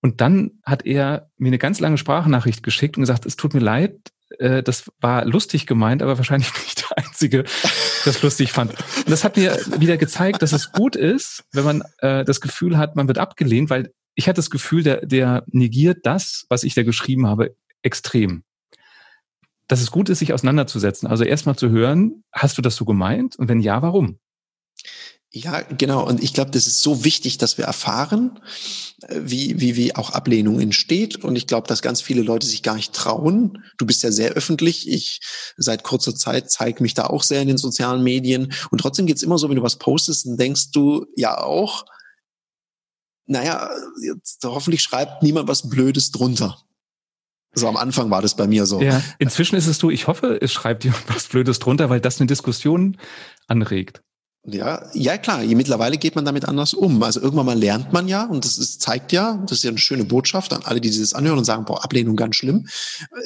[0.02, 3.60] Und dann hat er mir eine ganz lange Sprachnachricht geschickt und gesagt, es tut mir
[3.60, 3.96] leid,
[4.38, 7.44] äh, das war lustig gemeint, aber wahrscheinlich nicht der Einzige,
[8.04, 8.72] das lustig fand.
[8.72, 12.76] Und das hat mir wieder gezeigt, dass es gut ist, wenn man äh, das Gefühl
[12.76, 16.74] hat, man wird abgelehnt, weil ich hatte das Gefühl, der, der negiert das, was ich
[16.74, 18.44] da geschrieben habe, extrem.
[19.72, 21.08] Dass es gut ist, sich auseinanderzusetzen.
[21.08, 23.36] Also erstmal zu hören, hast du das so gemeint?
[23.36, 24.18] Und wenn ja, warum?
[25.30, 26.06] Ja, genau.
[26.06, 28.38] Und ich glaube, das ist so wichtig, dass wir erfahren,
[29.00, 31.24] äh, wie, wie, wie auch Ablehnung entsteht.
[31.24, 33.64] Und ich glaube, dass ganz viele Leute sich gar nicht trauen.
[33.78, 34.90] Du bist ja sehr öffentlich.
[34.90, 35.20] Ich
[35.56, 38.52] seit kurzer Zeit zeige mich da auch sehr in den sozialen Medien.
[38.70, 41.86] Und trotzdem geht's immer so, wenn du was postest, dann denkst du ja auch,
[43.24, 43.70] naja,
[44.02, 46.62] jetzt, hoffentlich schreibt niemand was Blödes drunter.
[47.54, 48.80] So am Anfang war das bei mir so.
[48.80, 52.20] Ja, inzwischen ist es so, ich hoffe, es schreibt jemand was Blödes drunter, weil das
[52.20, 52.96] eine Diskussion
[53.46, 54.02] anregt.
[54.44, 57.02] Ja, ja klar, mittlerweile geht man damit anders um.
[57.02, 59.78] Also irgendwann mal lernt man ja, und das ist, zeigt ja, das ist ja eine
[59.78, 62.66] schöne Botschaft an alle, die dieses anhören und sagen, boah, Ablehnung ganz schlimm.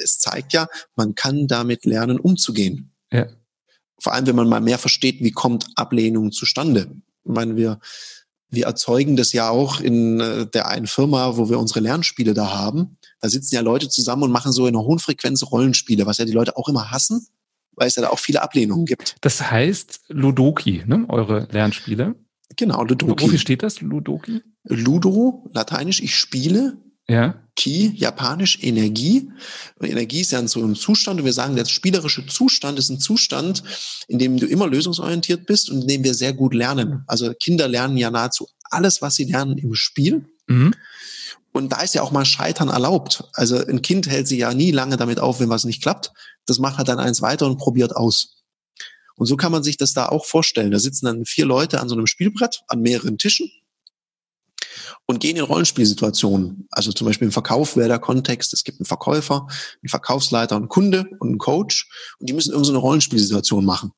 [0.03, 2.91] Es zeigt ja, man kann damit lernen, umzugehen.
[3.11, 3.25] Ja.
[3.99, 6.91] Vor allem, wenn man mal mehr versteht, wie kommt Ablehnung zustande.
[7.23, 7.79] Ich meine, wir,
[8.49, 12.51] wir erzeugen das ja auch in äh, der einen Firma, wo wir unsere Lernspiele da
[12.51, 12.97] haben.
[13.21, 16.25] Da sitzen ja Leute zusammen und machen so in einer hohen Frequenz Rollenspiele, was ja
[16.25, 17.27] die Leute auch immer hassen
[17.77, 19.15] weil es ja da auch viele Ablehnungen gibt.
[19.21, 21.05] Das heißt Ludoki, ne?
[21.07, 22.15] eure Lernspiele?
[22.55, 23.25] Genau, Ludoki.
[23.25, 24.41] Wofür steht das, Ludoki?
[24.63, 26.77] Ludo, lateinisch, ich spiele.
[27.07, 27.46] Ja.
[27.57, 29.29] Ki, japanisch, Energie.
[29.79, 32.99] Und Energie ist ja so ein Zustand und wir sagen, der spielerische Zustand ist ein
[32.99, 33.63] Zustand,
[34.07, 37.03] in dem du immer lösungsorientiert bist und in dem wir sehr gut lernen.
[37.07, 40.25] Also Kinder lernen ja nahezu alles, was sie lernen im Spiel.
[40.45, 40.73] Mhm.
[41.51, 43.23] Und da ist ja auch mal Scheitern erlaubt.
[43.33, 46.11] Also ein Kind hält sich ja nie lange damit auf, wenn was nicht klappt.
[46.45, 48.43] Das macht halt dann eins weiter und probiert aus.
[49.15, 50.69] Und so kann man sich das da auch vorstellen.
[50.69, 53.49] Da sitzen dann vier Leute an so einem Spielbrett an mehreren Tischen
[55.07, 56.67] und gehen in Rollenspielsituationen.
[56.69, 59.47] Also zum Beispiel im Verkauf wäre der Kontext, es gibt einen Verkäufer,
[59.81, 61.89] einen Verkaufsleiter, einen Kunde und einen Coach
[62.19, 63.91] und die müssen irgendeine Rollenspielsituation machen.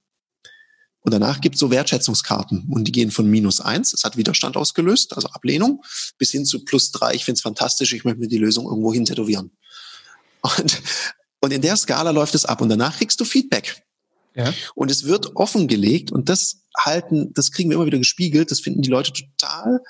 [1.01, 4.55] Und danach gibt es so Wertschätzungskarten und die gehen von minus eins, es hat Widerstand
[4.55, 5.82] ausgelöst, also Ablehnung,
[6.18, 8.93] bis hin zu plus drei, ich finde es fantastisch, ich möchte mir die Lösung irgendwo
[8.93, 9.51] hin tätowieren.
[10.41, 10.82] Und,
[11.39, 13.84] und in der Skala läuft es ab und danach kriegst du Feedback.
[14.36, 14.53] Ja.
[14.76, 18.82] Und es wird offengelegt und das halten, das kriegen wir immer wieder gespiegelt, das finden
[18.82, 19.82] die Leute total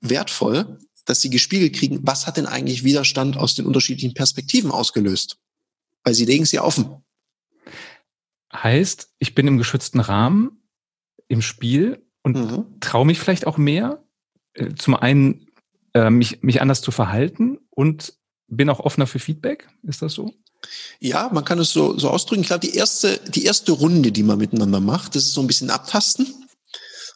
[0.00, 5.38] wertvoll, dass sie gespiegelt kriegen, was hat denn eigentlich Widerstand aus den unterschiedlichen Perspektiven ausgelöst?
[6.04, 7.02] Weil sie legen es ja offen.
[8.52, 10.62] Heißt, ich bin im geschützten Rahmen
[11.28, 12.80] im Spiel und mhm.
[12.80, 14.02] traue mich vielleicht auch mehr,
[14.54, 15.46] äh, zum einen
[15.94, 18.14] äh, mich, mich anders zu verhalten und
[18.46, 19.68] bin auch offener für Feedback.
[19.82, 20.32] Ist das so?
[21.00, 22.42] Ja, man kann es so, so ausdrücken.
[22.42, 25.46] Ich glaube, die erste, die erste Runde, die man miteinander macht, das ist so ein
[25.46, 26.26] bisschen abtasten.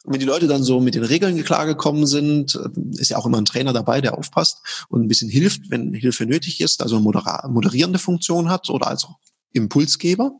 [0.03, 3.25] Und wenn die Leute dann so mit den Regeln klargekommen sind, äh, ist ja auch
[3.25, 6.97] immer ein Trainer dabei, der aufpasst und ein bisschen hilft, wenn Hilfe nötig ist, also
[6.97, 9.07] eine moderierende Funktion hat oder als
[9.53, 10.33] Impulsgeber.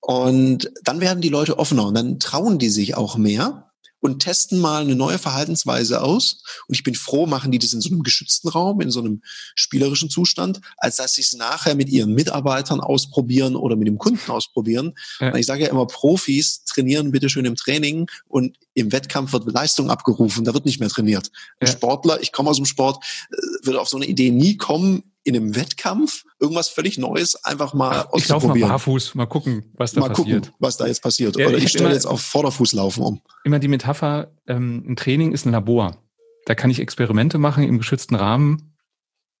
[0.00, 3.67] Und dann werden die Leute offener und dann trauen die sich auch mehr
[4.00, 6.42] und testen mal eine neue Verhaltensweise aus.
[6.66, 9.22] Und ich bin froh, machen die das in so einem geschützten Raum, in so einem
[9.54, 14.30] spielerischen Zustand, als dass sie es nachher mit ihren Mitarbeitern ausprobieren oder mit dem Kunden
[14.30, 14.94] ausprobieren.
[15.20, 15.34] Ja.
[15.34, 19.90] Ich sage ja immer, Profis trainieren bitte schön im Training und im Wettkampf wird Leistung
[19.90, 21.30] abgerufen, da wird nicht mehr trainiert.
[21.60, 21.72] Ein ja.
[21.72, 23.36] Sportler, ich komme aus dem Sport, äh,
[23.66, 28.06] würde auf so eine Idee nie kommen, in einem Wettkampf irgendwas völlig Neues einfach mal
[28.08, 30.46] Ach, Ich laufe mal barfuß, mal gucken, was da mal passiert.
[30.46, 31.38] Gucken, was da jetzt passiert.
[31.38, 33.20] Ja, Oder ich, ich stelle jetzt auf Vorderfußlaufen um.
[33.44, 36.02] Immer die Metapher, ähm, ein Training ist ein Labor.
[36.46, 38.74] Da kann ich Experimente machen im geschützten Rahmen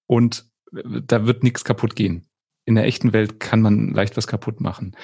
[0.06, 0.44] und
[0.76, 2.28] äh, da wird nichts kaputt gehen.
[2.66, 4.94] In der echten Welt kann man leicht was kaputt machen.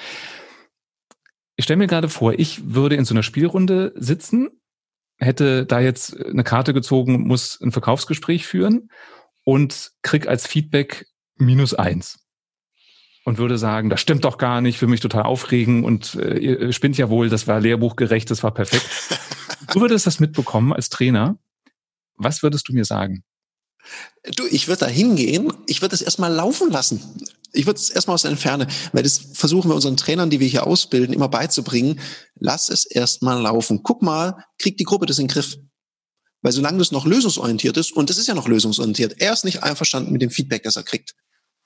[1.55, 4.49] Ich stelle mir gerade vor, ich würde in so einer Spielrunde sitzen,
[5.17, 8.89] hätte da jetzt eine Karte gezogen, muss ein Verkaufsgespräch führen
[9.45, 12.19] und krieg als Feedback minus eins.
[13.23, 16.73] Und würde sagen, das stimmt doch gar nicht, für mich total aufregen und äh, ihr
[16.73, 18.85] spinnt ja wohl, das war lehrbuchgerecht, das war perfekt.
[19.73, 21.39] du würdest das mitbekommen als Trainer.
[22.17, 23.23] Was würdest du mir sagen?
[24.35, 27.01] Du, ich würde da hingehen, ich würde es erstmal laufen lassen.
[27.51, 30.47] Ich würde es erstmal aus der Entferne, weil das versuchen wir unseren Trainern, die wir
[30.47, 31.99] hier ausbilden, immer beizubringen.
[32.35, 33.81] Lass es erstmal laufen.
[33.81, 35.57] Guck mal, kriegt die Gruppe das in den Griff.
[36.45, 39.63] Weil solange das noch lösungsorientiert ist, und das ist ja noch lösungsorientiert, er ist nicht
[39.63, 41.15] einverstanden mit dem Feedback, das er kriegt.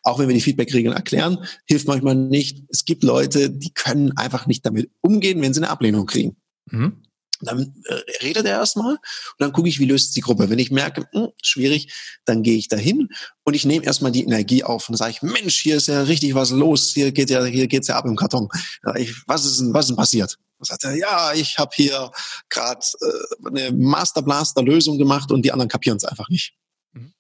[0.03, 2.63] auch wenn wir die Feedback-Regeln erklären, hilft manchmal nicht.
[2.69, 6.38] Es gibt Leute, die können einfach nicht damit umgehen, wenn sie eine Ablehnung kriegen.
[6.71, 7.03] Mhm.
[7.41, 10.49] Dann äh, redet er erstmal und dann gucke ich, wie löst die Gruppe.
[10.49, 11.93] Wenn ich merke, mh, hm, schwierig,
[12.25, 13.09] dann gehe ich dahin
[13.43, 16.35] und ich nehme erstmal die Energie auf und sage ich, Mensch, hier ist ja richtig
[16.35, 18.49] was los, hier geht ja, hier geht's ja ab im Karton.
[18.95, 20.37] Ich, was ist denn, was ist denn passiert?
[20.57, 22.11] Und sagt er, ja, ich habe hier
[22.49, 26.53] gerade äh, eine Master Blaster Lösung gemacht und die anderen kapieren es einfach nicht.
[26.91, 27.13] Mhm.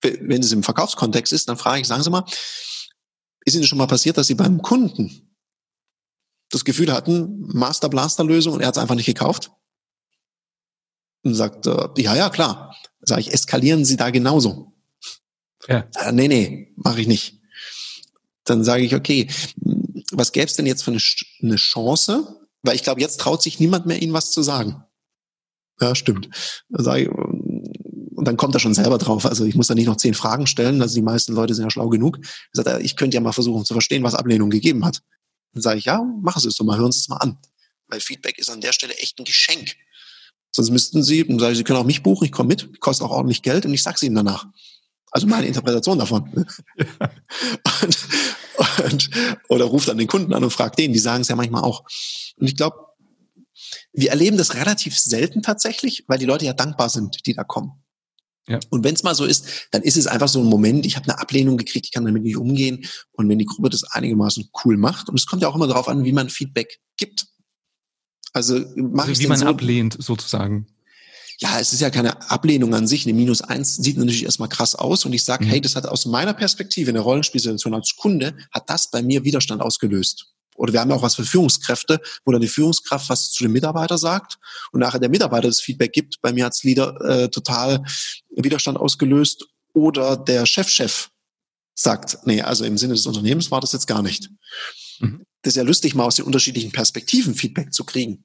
[0.00, 2.24] Wenn es im Verkaufskontext ist, dann frage ich, sagen Sie mal,
[3.44, 5.31] ist Ihnen schon mal passiert, dass Sie beim Kunden
[6.52, 9.50] das Gefühl hatten, Master Blaster Lösung und er hat es einfach nicht gekauft?
[11.24, 12.76] Und sagt, äh, ja, ja, klar.
[13.00, 14.72] Sag ich, eskalieren Sie da genauso?
[15.68, 15.88] Ja.
[15.96, 17.40] Äh, nee, nee, mache ich nicht.
[18.44, 19.28] Dann sage ich, okay,
[20.12, 21.00] was gäbe es denn jetzt für eine,
[21.42, 22.46] eine Chance?
[22.62, 24.84] Weil ich glaube, jetzt traut sich niemand mehr, Ihnen was zu sagen.
[25.80, 26.28] Ja, stimmt.
[26.68, 29.26] Dann sage ich, und dann kommt er schon selber drauf.
[29.26, 30.82] Also ich muss da nicht noch zehn Fragen stellen.
[30.82, 32.18] Also die meisten Leute sind ja schlau genug.
[32.54, 35.02] Er sagt, ich könnte ja mal versuchen zu verstehen, was Ablehnung gegeben hat.
[35.54, 37.38] Dann sage ich, ja, machen Sie es doch mal, hören Sie es mal an.
[37.88, 39.76] Weil Feedback ist an der Stelle echt ein Geschenk.
[40.50, 43.06] Sonst müssten Sie, dann sage ich, Sie können auch mich buchen, ich komme mit, kostet
[43.06, 44.46] auch ordentlich Geld und ich sag's Ihnen danach.
[45.10, 46.30] Also meine Interpretation davon.
[47.82, 47.98] und,
[48.84, 49.10] und,
[49.48, 51.84] oder ruft dann den Kunden an und fragt den, die sagen es ja manchmal auch.
[52.36, 52.76] Und ich glaube,
[53.92, 57.81] wir erleben das relativ selten tatsächlich, weil die Leute ja dankbar sind, die da kommen.
[58.48, 58.58] Ja.
[58.70, 61.08] Und wenn es mal so ist, dann ist es einfach so ein Moment, ich habe
[61.08, 62.84] eine Ablehnung gekriegt, ich kann damit nicht umgehen.
[63.12, 65.88] Und wenn die Gruppe das einigermaßen cool macht, und es kommt ja auch immer darauf
[65.88, 67.26] an, wie man Feedback gibt.
[68.32, 70.66] Also, mach also wie man so, ablehnt, sozusagen.
[71.38, 73.04] Ja, es ist ja keine Ablehnung an sich.
[73.04, 75.04] Eine Minus eins sieht natürlich erstmal krass aus.
[75.04, 75.50] Und ich sage, mhm.
[75.50, 79.24] hey, das hat aus meiner Perspektive in der Rollenspielsituation als Kunde, hat das bei mir
[79.24, 80.31] Widerstand ausgelöst
[80.62, 83.50] oder wir haben ja auch was für Führungskräfte, wo dann die Führungskraft was zu dem
[83.50, 84.38] Mitarbeiter sagt
[84.70, 86.22] und nachher der Mitarbeiter das Feedback gibt.
[86.22, 87.82] Bei mir hat's Leader äh, total
[88.30, 89.44] Widerstand ausgelöst
[89.74, 91.08] oder der Chefchef -Chef
[91.74, 94.30] sagt, nee, also im Sinne des Unternehmens war das jetzt gar nicht.
[95.00, 95.24] Mhm.
[95.42, 98.24] Das ist ja lustig, mal aus den unterschiedlichen Perspektiven Feedback zu kriegen.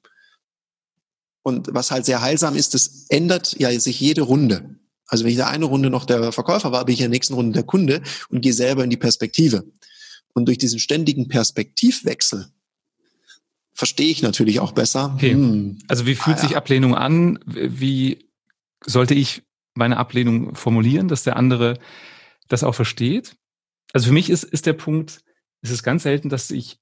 [1.42, 4.78] Und was halt sehr heilsam ist, das ändert ja sich jede Runde.
[5.08, 7.34] Also wenn ich da eine Runde noch der Verkäufer war, bin ich in der nächsten
[7.34, 9.64] Runde der Kunde und gehe selber in die Perspektive.
[10.38, 12.46] Und durch diesen ständigen Perspektivwechsel
[13.72, 15.12] verstehe ich natürlich auch besser.
[15.16, 15.32] Okay.
[15.32, 17.40] Hm, also wie fühlt ah, sich Ablehnung an?
[17.44, 18.30] Wie
[18.86, 19.42] sollte ich
[19.74, 21.80] meine Ablehnung formulieren, dass der andere
[22.46, 23.34] das auch versteht?
[23.92, 25.22] Also für mich ist, ist der Punkt,
[25.60, 26.78] es ist ganz selten, dass ich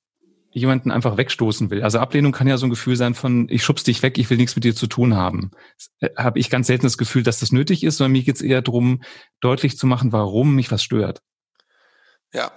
[0.50, 1.82] jemanden einfach wegstoßen will.
[1.82, 4.36] Also Ablehnung kann ja so ein Gefühl sein von, ich schubs dich weg, ich will
[4.36, 5.50] nichts mit dir zu tun haben.
[6.00, 8.42] Äh, Habe ich ganz selten das Gefühl, dass das nötig ist, sondern mir geht es
[8.42, 9.02] eher darum,
[9.40, 11.22] deutlich zu machen, warum mich was stört.
[12.34, 12.52] Ja,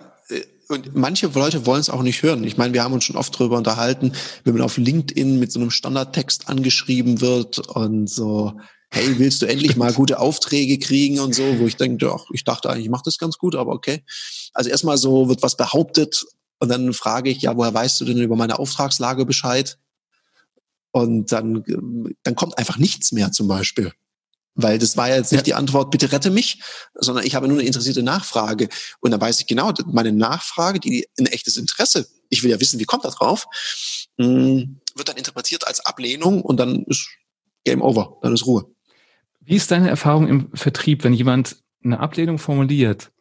[0.70, 2.44] und manche Leute wollen es auch nicht hören.
[2.44, 4.14] Ich meine, wir haben uns schon oft darüber unterhalten,
[4.44, 8.54] wenn man auf LinkedIn mit so einem Standardtext angeschrieben wird und so,
[8.92, 12.44] hey, willst du endlich mal gute Aufträge kriegen und so, wo ich denke, ja, ich
[12.44, 14.04] dachte eigentlich, ich mache das ganz gut, aber okay.
[14.54, 16.26] Also erstmal so wird was behauptet
[16.60, 19.80] und dann frage ich, ja, woher weißt du denn über meine Auftragslage Bescheid?
[20.92, 21.64] Und dann,
[22.24, 23.92] dann kommt einfach nichts mehr zum Beispiel.
[24.56, 25.46] Weil das war ja jetzt nicht ja.
[25.46, 26.62] die Antwort, bitte rette mich,
[26.96, 28.68] sondern ich habe nur eine interessierte Nachfrage.
[29.00, 32.80] Und da weiß ich genau, meine Nachfrage, die ein echtes Interesse, ich will ja wissen,
[32.80, 33.48] wie kommt da drauf,
[34.18, 34.62] mm,
[34.96, 37.10] wird dann interpretiert als Ablehnung und dann ist
[37.64, 38.66] Game Over, dann ist Ruhe.
[39.40, 43.12] Wie ist deine Erfahrung im Vertrieb, wenn jemand eine Ablehnung formuliert,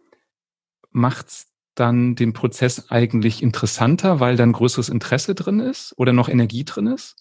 [0.90, 6.64] macht's dann den Prozess eigentlich interessanter, weil dann größeres Interesse drin ist oder noch Energie
[6.64, 7.16] drin ist?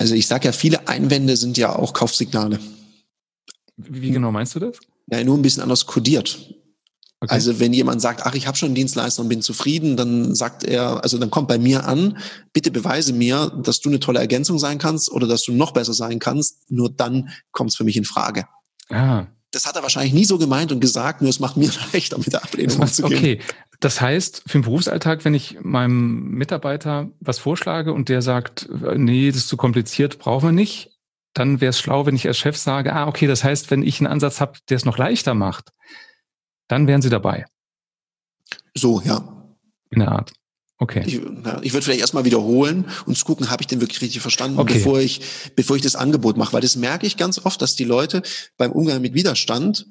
[0.00, 2.58] Also ich sage ja, viele Einwände sind ja auch Kaufsignale.
[3.76, 4.78] Wie genau meinst du das?
[5.08, 6.54] Ja, nur ein bisschen anders kodiert.
[7.20, 7.34] Okay.
[7.34, 10.64] Also wenn jemand sagt, ach, ich habe schon einen Dienstleister und bin zufrieden, dann sagt
[10.64, 12.16] er, also dann kommt bei mir an,
[12.54, 15.92] bitte beweise mir, dass du eine tolle Ergänzung sein kannst oder dass du noch besser
[15.92, 16.70] sein kannst.
[16.70, 18.46] Nur dann kommt es für mich in Frage.
[18.88, 19.26] Ah.
[19.52, 22.32] Das hat er wahrscheinlich nie so gemeint und gesagt, nur es macht mir leichter, mit
[22.32, 23.18] der Ablehnung umzugehen.
[23.18, 23.40] Okay,
[23.80, 29.28] das heißt, für den Berufsalltag, wenn ich meinem Mitarbeiter was vorschlage und der sagt, nee,
[29.28, 30.90] das ist zu kompliziert, brauchen wir nicht,
[31.32, 34.00] dann wäre es schlau, wenn ich als Chef sage, ah, okay, das heißt, wenn ich
[34.00, 35.72] einen Ansatz habe, der es noch leichter macht,
[36.68, 37.46] dann wären Sie dabei.
[38.74, 39.22] So, ja.
[39.90, 40.32] In der Art.
[40.82, 41.02] Okay.
[41.06, 44.74] Ich, ich würde vielleicht erstmal wiederholen und gucken, habe ich den wirklich richtig verstanden, okay.
[44.74, 45.20] bevor ich,
[45.54, 46.54] bevor ich das Angebot mache.
[46.54, 48.22] Weil das merke ich ganz oft, dass die Leute
[48.56, 49.86] beim Umgang mit Widerstand,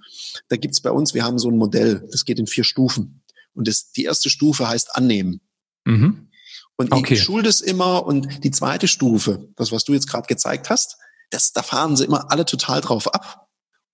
[0.48, 3.22] da gibt's bei uns, wir haben so ein Modell, das geht in vier Stufen.
[3.54, 5.42] Und das, die erste Stufe heißt annehmen.
[5.86, 6.28] Mhm.
[6.76, 7.14] Und okay.
[7.14, 10.98] ich schule das immer und die zweite Stufe, das, was du jetzt gerade gezeigt hast,
[11.30, 13.48] das, da fahren sie immer alle total drauf ab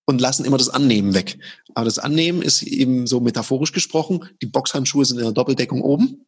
[0.05, 1.39] und lassen immer das Annehmen weg.
[1.73, 6.25] Aber das Annehmen ist eben so metaphorisch gesprochen, die Boxhandschuhe sind in der Doppeldeckung oben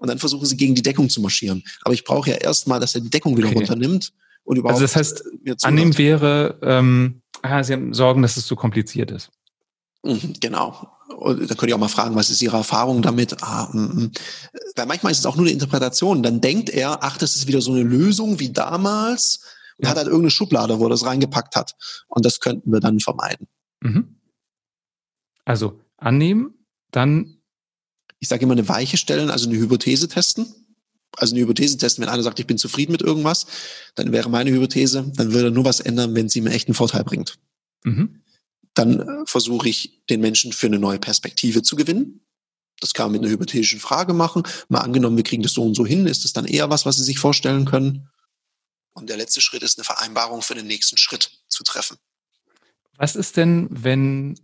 [0.00, 1.62] und dann versuchen sie gegen die Deckung zu marschieren.
[1.82, 3.58] Aber ich brauche ja erstmal, dass er die Deckung wieder okay.
[3.58, 4.12] runternimmt
[4.44, 4.80] und überhaupt.
[4.80, 5.24] Also das heißt,
[5.62, 9.30] annehmen wäre, ähm, ah, sie haben Sorgen, dass es zu kompliziert ist.
[10.02, 10.88] Mhm, genau.
[11.16, 13.42] Und da könnt ihr auch mal fragen, was ist Ihre Erfahrung damit?
[13.42, 14.12] Ah, mm, mm.
[14.76, 16.22] Weil manchmal ist es auch nur eine Interpretation.
[16.22, 19.40] Dann denkt er, ach, das ist wieder so eine Lösung wie damals
[19.76, 19.90] und ja.
[19.90, 21.74] hat halt irgendeine Schublade, wo er das reingepackt hat.
[22.08, 23.46] Und das könnten wir dann vermeiden.
[23.80, 24.16] Mhm.
[25.44, 26.54] Also annehmen,
[26.90, 27.39] dann.
[28.20, 30.46] Ich sage immer eine Weiche stellen, also eine Hypothese testen.
[31.16, 33.46] Also eine Hypothese testen, wenn einer sagt, ich bin zufrieden mit irgendwas,
[33.96, 37.02] dann wäre meine Hypothese, dann würde er nur was ändern, wenn ihm einen echten Vorteil
[37.02, 37.38] bringt.
[37.82, 38.20] Mhm
[38.74, 42.20] dann äh, versuche ich, den Menschen für eine neue Perspektive zu gewinnen.
[42.80, 44.42] Das kann man mit einer hypothetischen Frage machen.
[44.68, 46.96] Mal angenommen, wir kriegen das so und so hin, ist das dann eher was, was
[46.96, 48.08] Sie sich vorstellen können?
[48.92, 51.98] Und der letzte Schritt ist, eine Vereinbarung für den nächsten Schritt zu treffen.
[52.96, 54.38] Was ist denn, wenn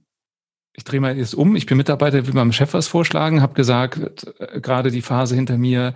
[0.77, 4.27] ich drehe mal jetzt um, ich bin Mitarbeiter, will meinem Chef was vorschlagen, habe gesagt,
[4.39, 5.95] äh, gerade die Phase hinter mir.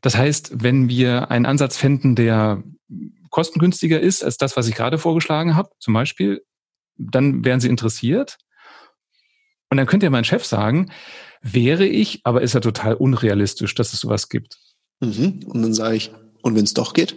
[0.00, 2.62] Das heißt, wenn wir einen Ansatz finden, der
[3.30, 6.44] kostengünstiger ist als das, was ich gerade vorgeschlagen habe, zum Beispiel,
[6.96, 8.38] dann wären sie interessiert.
[9.70, 10.92] Und dann könnte ja mein Chef sagen,
[11.40, 14.58] wäre ich, aber ist ja total unrealistisch, dass es sowas gibt.
[15.00, 15.40] Mhm.
[15.46, 16.12] Und dann sage ich,
[16.42, 17.16] und wenn es doch geht?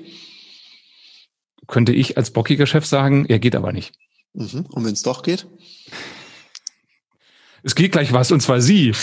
[1.68, 3.94] Könnte ich als bockiger Chef sagen, er geht aber nicht.
[4.34, 4.66] Mhm.
[4.70, 5.48] Und wenn es doch geht?
[7.66, 8.94] Es geht gleich was, und zwar Sie.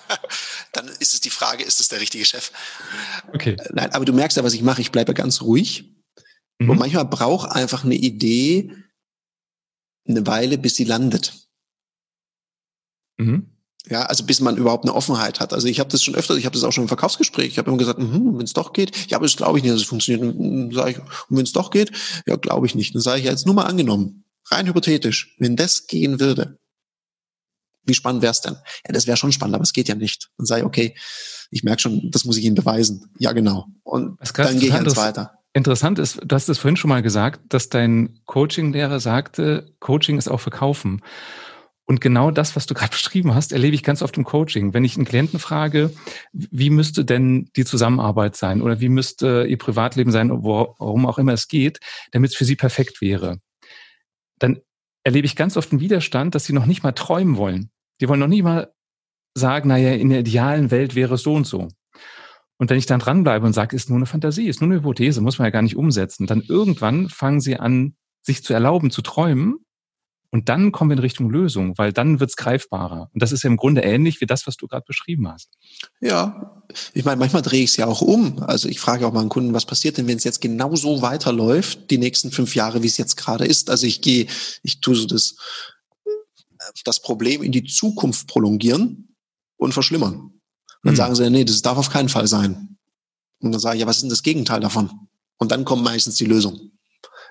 [0.72, 2.52] dann ist es die Frage, ist es der richtige Chef?
[3.32, 3.56] Okay.
[3.72, 4.82] Nein, aber du merkst ja, was ich mache.
[4.82, 5.96] Ich bleibe ganz ruhig.
[6.58, 6.70] Mhm.
[6.70, 8.70] Und manchmal braucht einfach eine Idee
[10.06, 11.48] eine Weile, bis sie landet.
[13.16, 13.50] Mhm.
[13.88, 15.54] Ja, also bis man überhaupt eine Offenheit hat.
[15.54, 17.46] Also ich habe das schon öfter, ich habe das auch schon im Verkaufsgespräch.
[17.46, 19.74] Ich habe immer gesagt, mhm, wenn es doch geht, ja, aber das glaube ich nicht,
[19.74, 20.22] dass es funktioniert.
[20.22, 21.92] Und, sag ich, und wenn es doch geht,
[22.26, 22.94] ja, glaube ich nicht.
[22.94, 26.58] Dann sage ich jetzt nur mal angenommen, rein hypothetisch, wenn das gehen würde,
[27.86, 28.54] wie spannend wäre es denn?
[28.86, 30.28] Ja, das wäre schon spannend, aber es geht ja nicht.
[30.38, 30.94] Dann sage ich, okay,
[31.50, 33.10] ich merke schon, das muss ich Ihnen beweisen.
[33.18, 33.66] Ja, genau.
[33.82, 35.38] Und dann gehe ich eins weiter.
[35.52, 40.28] Interessant ist, du hast es vorhin schon mal gesagt, dass dein Coaching-Lehrer sagte, Coaching ist
[40.28, 41.00] auch Verkaufen.
[41.86, 44.74] Und genau das, was du gerade beschrieben hast, erlebe ich ganz oft im Coaching.
[44.74, 45.92] Wenn ich einen Klienten frage,
[46.32, 51.32] wie müsste denn die Zusammenarbeit sein oder wie müsste ihr Privatleben sein, worum auch immer
[51.32, 51.78] es geht,
[52.12, 53.38] damit es für sie perfekt wäre,
[54.38, 54.60] dann
[55.04, 57.70] erlebe ich ganz oft einen Widerstand, dass sie noch nicht mal träumen wollen.
[58.00, 58.72] Die wollen noch nicht mal
[59.34, 61.68] sagen, naja, in der idealen Welt wäre es so und so.
[62.58, 65.20] Und wenn ich dann dranbleibe und sage, ist nur eine Fantasie, ist nur eine Hypothese,
[65.20, 69.02] muss man ja gar nicht umsetzen, dann irgendwann fangen sie an, sich zu erlauben, zu
[69.02, 69.56] träumen.
[70.30, 73.08] Und dann kommen wir in Richtung Lösung, weil dann wird's greifbarer.
[73.14, 75.50] Und das ist ja im Grunde ähnlich wie das, was du gerade beschrieben hast.
[76.00, 78.42] Ja, ich meine, manchmal drehe ich es ja auch um.
[78.42, 81.00] Also ich frage auch mal einen Kunden, was passiert denn, wenn es jetzt genau so
[81.00, 83.70] weiterläuft, die nächsten fünf Jahre, wie es jetzt gerade ist.
[83.70, 84.26] Also ich gehe,
[84.62, 85.36] ich tue so das,
[86.84, 89.16] das Problem in die Zukunft prolongieren
[89.56, 90.32] und verschlimmern.
[90.82, 90.96] dann hm.
[90.96, 92.76] sagen sie, nee, das darf auf keinen Fall sein.
[93.40, 94.90] Und dann sage ich, ja, was ist denn das Gegenteil davon?
[95.38, 96.72] Und dann kommt meistens die Lösung.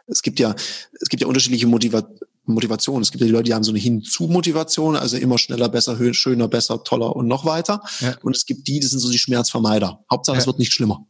[0.08, 0.54] Es gibt ja,
[1.02, 2.08] es gibt ja unterschiedliche Motiva
[2.48, 3.02] Motivationen.
[3.02, 6.48] Es gibt ja die Leute, die haben so eine Hinzu-Motivation, also immer schneller, besser, schöner,
[6.48, 7.82] besser, toller und noch weiter.
[8.02, 8.16] Ja.
[8.22, 10.06] Und es gibt die, das sind so die Schmerzvermeider.
[10.12, 10.42] Hauptsache, ja.
[10.42, 11.08] es wird nicht schlimmer.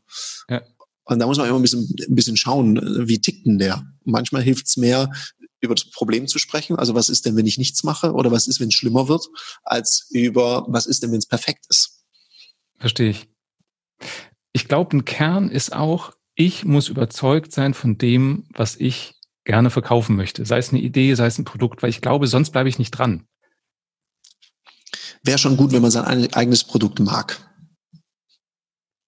[0.50, 0.62] Ja.
[1.04, 3.86] Und da muss man immer ein bisschen, ein bisschen schauen, wie tickt denn der?
[4.06, 5.12] Manchmal hilft es mehr,
[5.66, 6.78] über das Problem zu sprechen.
[6.78, 8.14] Also was ist denn, wenn ich nichts mache?
[8.14, 9.28] Oder was ist, wenn es schlimmer wird?
[9.64, 12.04] Als über, was ist denn, wenn es perfekt ist?
[12.78, 13.28] Verstehe ich.
[14.54, 19.70] Ich glaube, ein Kern ist auch, ich muss überzeugt sein von dem, was ich gerne
[19.70, 20.46] verkaufen möchte.
[20.46, 22.92] Sei es eine Idee, sei es ein Produkt, weil ich glaube, sonst bleibe ich nicht
[22.92, 23.26] dran.
[25.24, 27.55] Wäre schon gut, wenn man sein eigenes Produkt mag.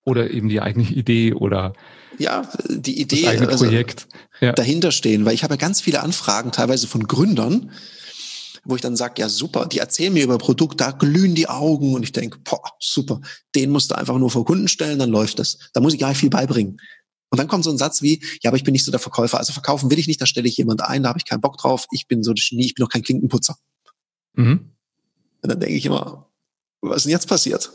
[0.07, 1.73] Oder eben die eigene Idee oder
[2.17, 4.07] ja, die Idee das eigene also Projekt
[4.39, 4.53] ja.
[4.53, 7.71] dahinter stehen, weil ich habe ja ganz viele Anfragen, teilweise von Gründern,
[8.63, 11.93] wo ich dann sage, ja super, die erzählen mir über Produkt, da glühen die Augen
[11.93, 13.19] und ich denke, boah, super,
[13.53, 15.57] den musst du einfach nur vor Kunden stellen, dann läuft es.
[15.73, 16.79] Da muss ich gar nicht viel beibringen.
[17.29, 19.37] Und dann kommt so ein Satz wie, ja, aber ich bin nicht so der Verkäufer,
[19.39, 21.57] also verkaufen will ich nicht, da stelle ich jemand ein, da habe ich keinen Bock
[21.57, 23.57] drauf, ich bin so das Genie, ich bin noch kein Klinkenputzer.
[24.35, 24.71] Mhm.
[25.41, 26.29] Und dann denke ich immer,
[26.79, 27.71] was ist denn jetzt passiert?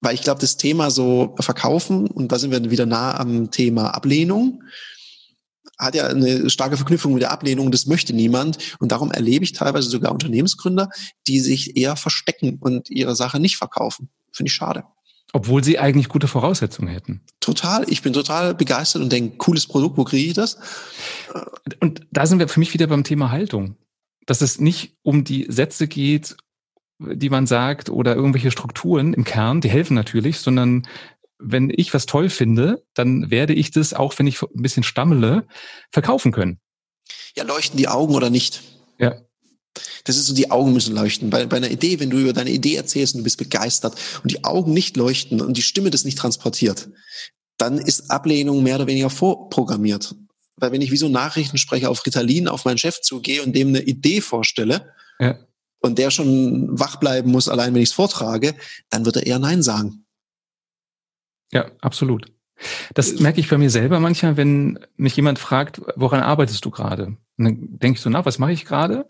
[0.00, 3.90] Weil ich glaube, das Thema so Verkaufen, und da sind wir wieder nah am Thema
[3.90, 4.62] Ablehnung,
[5.78, 8.58] hat ja eine starke Verknüpfung mit der Ablehnung, das möchte niemand.
[8.78, 10.88] Und darum erlebe ich teilweise sogar Unternehmensgründer,
[11.26, 14.10] die sich eher verstecken und ihre Sache nicht verkaufen.
[14.32, 14.84] Finde ich schade.
[15.32, 17.22] Obwohl sie eigentlich gute Voraussetzungen hätten.
[17.40, 17.84] Total.
[17.90, 20.58] Ich bin total begeistert und denke, cooles Produkt, wo kriege ich das?
[21.80, 23.76] Und da sind wir für mich wieder beim Thema Haltung.
[24.24, 26.36] Dass es nicht um die Sätze geht,
[26.98, 30.86] die man sagt oder irgendwelche Strukturen im Kern, die helfen natürlich, sondern
[31.38, 35.46] wenn ich was toll finde, dann werde ich das, auch wenn ich ein bisschen stammele,
[35.92, 36.58] verkaufen können.
[37.36, 38.62] Ja, leuchten die Augen oder nicht?
[38.98, 39.20] Ja.
[40.04, 41.28] Das ist so, die Augen müssen leuchten.
[41.28, 44.30] Bei, bei einer Idee, wenn du über deine Idee erzählst und du bist begeistert und
[44.30, 46.88] die Augen nicht leuchten und die Stimme das nicht transportiert,
[47.58, 50.14] dann ist Ablehnung mehr oder weniger vorprogrammiert.
[50.56, 53.82] Weil wenn ich wie so Nachrichtensprecher auf Ritalin auf meinen Chef zugehe und dem eine
[53.82, 55.38] Idee vorstelle, ja.
[55.80, 58.54] Und der schon wach bleiben muss, allein wenn ich es vortrage,
[58.90, 60.06] dann wird er eher Nein sagen.
[61.52, 62.32] Ja, absolut.
[62.94, 67.16] Das merke ich bei mir selber manchmal, wenn mich jemand fragt, woran arbeitest du gerade?
[67.36, 69.06] Und dann denke ich so nach, was mache ich gerade?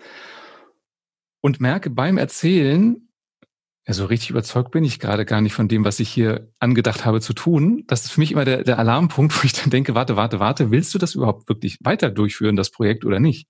[1.40, 3.06] Und merke beim Erzählen,
[3.86, 7.04] ja, so richtig überzeugt bin ich gerade gar nicht von dem, was ich hier angedacht
[7.04, 7.84] habe zu tun.
[7.86, 10.70] Das ist für mich immer der, der Alarmpunkt, wo ich dann denke, warte, warte, warte,
[10.72, 13.46] willst du das überhaupt wirklich weiter durchführen, das Projekt oder nicht?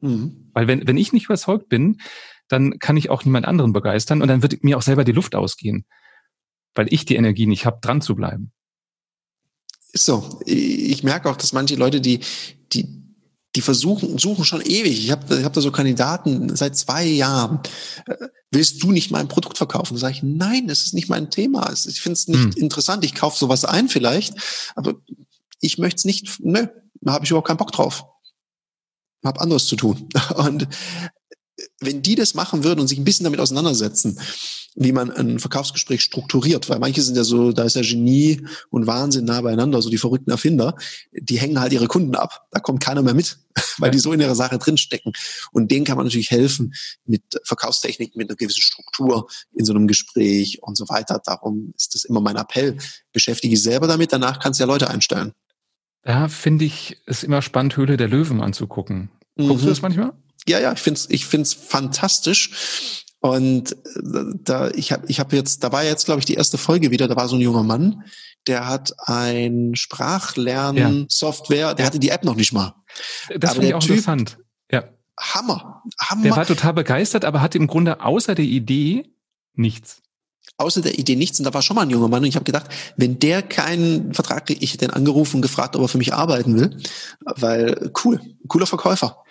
[0.00, 0.50] Mhm.
[0.52, 2.00] Weil wenn, wenn ich nicht überzeugt bin,
[2.48, 5.34] dann kann ich auch niemand anderen begeistern und dann wird mir auch selber die Luft
[5.34, 5.84] ausgehen,
[6.74, 8.52] weil ich die Energie nicht habe, dran zu bleiben.
[9.92, 10.40] Ist so.
[10.44, 12.20] Ich merke auch, dass manche Leute, die,
[12.72, 13.02] die,
[13.54, 15.04] die versuchen, suchen schon ewig.
[15.04, 17.60] Ich habe ich hab da so Kandidaten seit zwei Jahren.
[18.06, 19.94] Äh, willst du nicht mein Produkt verkaufen?
[19.94, 21.72] Da sage ich, nein, das ist nicht mein Thema.
[21.72, 22.62] Ich finde es nicht hm.
[22.62, 23.04] interessant.
[23.04, 24.34] Ich kaufe sowas ein vielleicht,
[24.74, 24.94] aber
[25.60, 26.66] ich möchte es nicht, nö,
[27.00, 28.04] da habe ich überhaupt keinen Bock drauf.
[29.24, 30.08] Hab anderes zu tun.
[30.36, 30.68] Und
[31.80, 34.18] wenn die das machen würden und sich ein bisschen damit auseinandersetzen,
[34.74, 38.86] wie man ein Verkaufsgespräch strukturiert, weil manche sind ja so, da ist ja Genie und
[38.86, 40.76] Wahnsinn nah beieinander, so die verrückten Erfinder,
[41.12, 42.46] die hängen halt ihre Kunden ab.
[42.50, 43.38] Da kommt keiner mehr mit,
[43.78, 45.12] weil die so in ihrer Sache drinstecken.
[45.52, 46.74] Und denen kann man natürlich helfen
[47.06, 51.22] mit Verkaufstechniken, mit einer gewissen Struktur in so einem Gespräch und so weiter.
[51.24, 52.76] Darum ist das immer mein Appell.
[53.12, 55.32] Beschäftige dich selber damit, danach kannst du ja Leute einstellen.
[56.02, 59.10] Da finde ich es immer spannend, Höhle der Löwen anzugucken.
[59.36, 59.60] Guckst mhm.
[59.60, 60.12] du das manchmal?
[60.48, 63.04] Ja, ja, ich find's, ich find's fantastisch.
[63.20, 63.76] Und äh,
[64.44, 67.08] da, ich habe ich hab jetzt, da war jetzt, glaube ich, die erste Folge wieder,
[67.08, 68.04] da war so ein junger Mann,
[68.46, 71.74] der hat ein Sprachlern-Software, ja.
[71.74, 72.74] der hatte die App noch nicht mal.
[73.36, 74.38] Das finde ich auch typ, interessant.
[74.70, 74.84] Ja.
[75.18, 76.22] Hammer, Hammer.
[76.22, 79.10] Der war total begeistert, aber hatte im Grunde außer der Idee
[79.54, 80.02] nichts.
[80.58, 81.38] Außer der Idee nichts.
[81.40, 82.22] Und da war schon mal ein junger Mann.
[82.22, 82.66] Und ich habe gedacht,
[82.96, 86.14] wenn der keinen Vertrag kriegt, ich hätte den angerufen und gefragt, ob er für mich
[86.14, 86.78] arbeiten will.
[87.24, 89.22] Weil cool, cooler Verkäufer.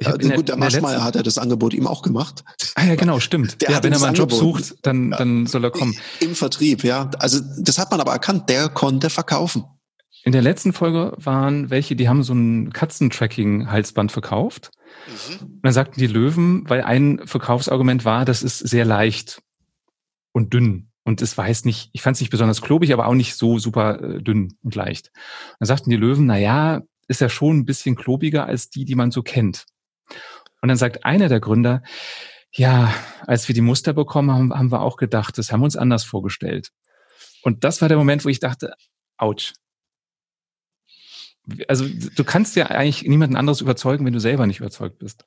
[0.00, 2.44] Ich ja, der, gut, der Maschmeyer hat ja das Angebot ihm auch gemacht.
[2.76, 3.60] Ah ja, genau, stimmt.
[3.62, 5.96] Der ja, wenn er mal einen Job sucht, dann, dann soll er kommen.
[6.20, 7.10] Im Vertrieb, ja.
[7.18, 9.64] Also das hat man aber erkannt, der konnte verkaufen.
[10.22, 14.70] In der letzten Folge waren welche, die haben so ein Katzentracking-Halsband verkauft.
[15.06, 15.46] Mhm.
[15.46, 19.42] Und dann sagten die Löwen, weil ein Verkaufsargument war, das ist sehr leicht
[20.32, 20.90] und dünn.
[21.04, 23.58] Und es war jetzt nicht, ich fand es nicht besonders klobig, aber auch nicht so
[23.58, 25.10] super äh, dünn und leicht.
[25.14, 28.84] Und dann sagten die Löwen, na ja, ist ja schon ein bisschen klobiger als die,
[28.84, 29.64] die man so kennt.
[30.60, 31.82] Und dann sagt einer der Gründer,
[32.52, 32.92] ja,
[33.26, 36.04] als wir die Muster bekommen haben, haben wir auch gedacht, das haben wir uns anders
[36.04, 36.72] vorgestellt.
[37.42, 38.74] Und das war der Moment, wo ich dachte,
[39.16, 39.52] ouch.
[41.66, 45.24] Also du kannst ja eigentlich niemanden anderes überzeugen, wenn du selber nicht überzeugt bist.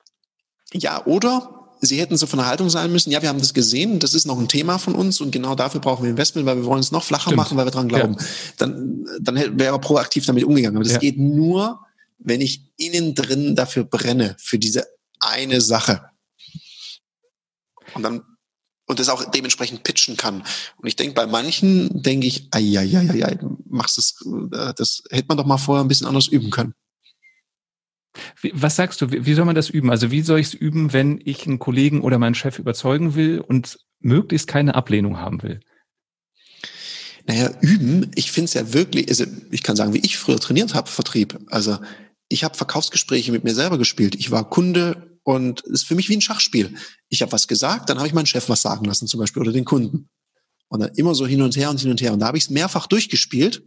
[0.73, 3.97] Ja, oder Sie hätten so von der Haltung sein müssen, ja, wir haben das gesehen,
[3.97, 6.65] das ist noch ein Thema von uns und genau dafür brauchen wir Investment, weil wir
[6.65, 7.37] wollen es noch flacher Stimmt.
[7.37, 8.17] machen, weil wir dran glauben.
[8.19, 8.25] Ja.
[8.57, 10.77] Dann, dann wäre er proaktiv damit umgegangen.
[10.77, 10.99] Aber das ja.
[10.99, 11.79] geht nur,
[12.19, 14.85] wenn ich innen drin dafür brenne, für diese
[15.21, 16.09] eine Sache.
[17.93, 18.23] Und dann
[18.91, 20.43] und das auch dementsprechend pitchen kann.
[20.77, 25.03] Und ich denke, bei manchen denke ich, ai, ai, ai, ai, machst das, äh, das
[25.09, 26.73] hätte man doch mal vorher ein bisschen anders üben können.
[28.51, 29.89] Was sagst du, wie soll man das üben?
[29.89, 33.39] Also wie soll ich es üben, wenn ich einen Kollegen oder meinen Chef überzeugen will
[33.39, 35.61] und möglichst keine Ablehnung haben will?
[37.25, 40.73] Naja, üben, ich finde es ja wirklich, also ich kann sagen, wie ich früher trainiert
[40.73, 41.39] habe, Vertrieb.
[41.47, 41.77] Also
[42.27, 44.15] ich habe Verkaufsgespräche mit mir selber gespielt.
[44.15, 46.75] Ich war Kunde und es ist für mich wie ein Schachspiel.
[47.09, 49.51] Ich habe was gesagt, dann habe ich meinen Chef was sagen lassen zum Beispiel oder
[49.51, 50.09] den Kunden.
[50.67, 52.13] Und dann immer so hin und her und hin und her.
[52.13, 53.63] Und da habe ich es mehrfach durchgespielt,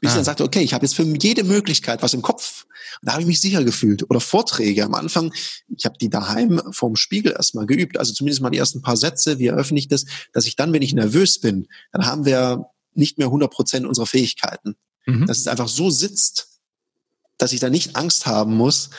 [0.00, 0.12] bis ah.
[0.12, 2.66] ich dann sagte, okay, ich habe jetzt für jede Möglichkeit was im Kopf.
[3.00, 4.08] Und da habe ich mich sicher gefühlt.
[4.10, 5.32] Oder Vorträge am Anfang,
[5.74, 9.38] ich habe die daheim vorm Spiegel erstmal geübt, also zumindest mal die ersten paar Sätze,
[9.38, 13.18] wie eröffne ich das, dass ich dann, wenn ich nervös bin, dann haben wir nicht
[13.18, 14.76] mehr 100 Prozent unserer Fähigkeiten.
[15.06, 15.26] Mhm.
[15.26, 16.55] Dass es einfach so sitzt,
[17.38, 18.90] dass ich da nicht Angst haben muss,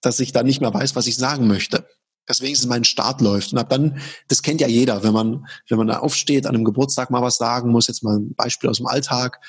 [0.00, 1.86] dass ich da nicht mehr weiß, was ich sagen möchte.
[2.28, 3.52] Deswegen ist mein Start läuft.
[3.52, 6.64] Und ab dann, das kennt ja jeder, wenn man, wenn man da aufsteht, an einem
[6.64, 9.40] Geburtstag mal was sagen muss, jetzt mal ein Beispiel aus dem Alltag.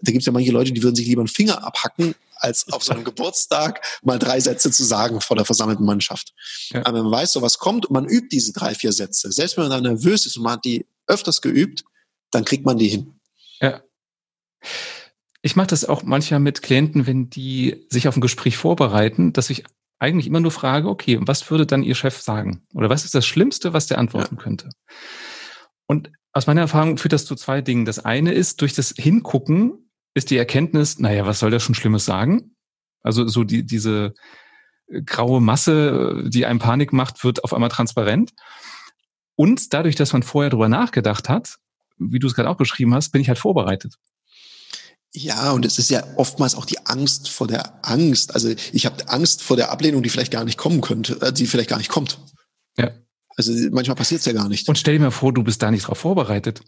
[0.00, 2.82] Da gibt es ja manche Leute, die würden sich lieber einen Finger abhacken, als auf
[2.82, 6.32] so einem Geburtstag mal drei Sätze zu sagen vor der versammelten Mannschaft.
[6.70, 6.80] Ja.
[6.84, 9.56] Aber wenn man weiß, so was kommt und man übt diese drei, vier Sätze, selbst
[9.56, 11.84] wenn man dann nervös ist und man hat die öfters geübt,
[12.30, 13.20] dann kriegt man die hin.
[13.60, 13.82] Ja.
[15.42, 19.50] Ich mache das auch manchmal mit Klienten, wenn die sich auf ein Gespräch vorbereiten, dass
[19.50, 19.64] ich
[19.98, 22.62] eigentlich immer nur frage, okay, was würde dann Ihr Chef sagen?
[22.74, 24.42] Oder was ist das Schlimmste, was der antworten ja.
[24.42, 24.70] könnte?
[25.86, 27.84] Und aus meiner Erfahrung führt das zu zwei Dingen.
[27.84, 32.04] Das eine ist, durch das Hingucken ist die Erkenntnis, naja, was soll der schon Schlimmes
[32.04, 32.56] sagen?
[33.02, 34.14] Also so die, diese
[35.04, 38.32] graue Masse, die einem Panik macht, wird auf einmal transparent.
[39.34, 41.56] Und dadurch, dass man vorher drüber nachgedacht hat,
[41.98, 43.96] wie du es gerade auch beschrieben hast, bin ich halt vorbereitet.
[45.14, 48.34] Ja, und es ist ja oftmals auch die Angst vor der Angst.
[48.34, 51.46] Also ich habe Angst vor der Ablehnung, die vielleicht gar nicht kommen könnte, äh, die
[51.46, 52.18] vielleicht gar nicht kommt.
[52.78, 52.90] Ja.
[53.36, 54.68] Also manchmal passiert es ja gar nicht.
[54.68, 56.62] Und stell dir mal vor, du bist da nicht drauf vorbereitet.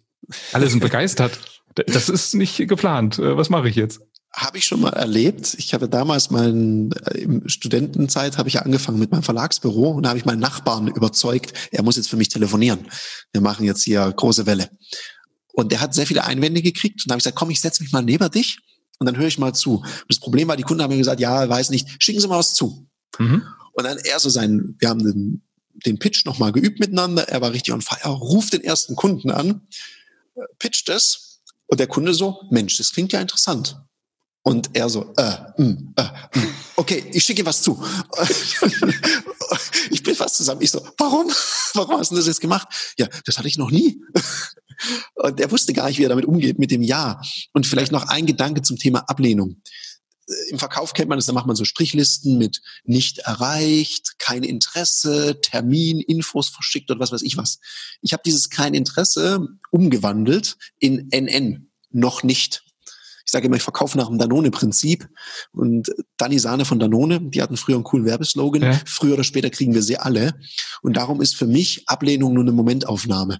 [0.53, 1.39] Alle sind begeistert.
[1.75, 3.19] Das ist nicht geplant.
[3.19, 4.01] Äh, was mache ich jetzt?
[4.33, 5.55] Habe ich schon mal erlebt.
[5.59, 10.03] Ich habe damals mein, äh, im Studentenzeit habe ich ja angefangen mit meinem Verlagsbüro und
[10.03, 12.89] da habe ich meinen Nachbarn überzeugt, er muss jetzt für mich telefonieren.
[13.33, 14.69] Wir machen jetzt hier große Welle.
[15.55, 17.83] Und der hat sehr viele Einwände gekriegt und da habe ich gesagt, komm, ich setze
[17.83, 18.59] mich mal neben dich
[18.99, 19.77] und dann höre ich mal zu.
[19.79, 22.39] Und das Problem war, die Kunden haben mir gesagt, ja, weiß nicht, schicken Sie mal
[22.39, 22.89] was zu.
[23.19, 23.43] Mhm.
[23.73, 25.43] Und dann er so sein, wir haben den,
[25.87, 29.63] den Pitch nochmal geübt miteinander, er war richtig on fire, ruft den ersten Kunden an,
[30.59, 33.81] pitcht es und der Kunde so, Mensch, das klingt ja interessant.
[34.43, 36.44] Und er so, äh, mm, äh, mm.
[36.85, 37.83] Okay, ich schicke was zu.
[39.91, 40.61] ich bin fast zusammen.
[40.61, 41.31] Ich so, warum?
[41.77, 42.69] Warum hast du das jetzt gemacht?
[42.99, 44.01] Ja, das hatte ich noch nie.
[45.15, 47.21] Und er wusste gar nicht, wie er damit umgeht mit dem Ja.
[47.53, 49.61] Und vielleicht noch ein Gedanke zum Thema Ablehnung.
[50.51, 55.41] Im Verkauf kennt man das, da macht man so Strichlisten mit nicht erreicht, kein Interesse,
[55.41, 57.59] Termin, Infos verschickt oder was weiß ich was.
[58.03, 62.64] Ich habe dieses kein Interesse umgewandelt in NN, noch nicht
[63.25, 65.09] ich sage immer, ich verkaufe nach dem Danone-Prinzip.
[65.53, 68.63] Und Dani Sahne von Danone, die hatten früher einen coolen Werbeslogan.
[68.63, 68.81] Ja.
[68.85, 70.39] Früher oder später kriegen wir sie alle.
[70.83, 73.39] Und darum ist für mich Ablehnung nur eine Momentaufnahme.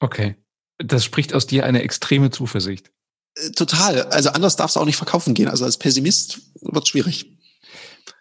[0.00, 0.36] Okay.
[0.78, 2.90] Das spricht aus dir eine extreme Zuversicht.
[3.34, 4.02] Äh, total.
[4.04, 5.48] Also anders darf es auch nicht verkaufen gehen.
[5.48, 7.38] Also als Pessimist wird schwierig.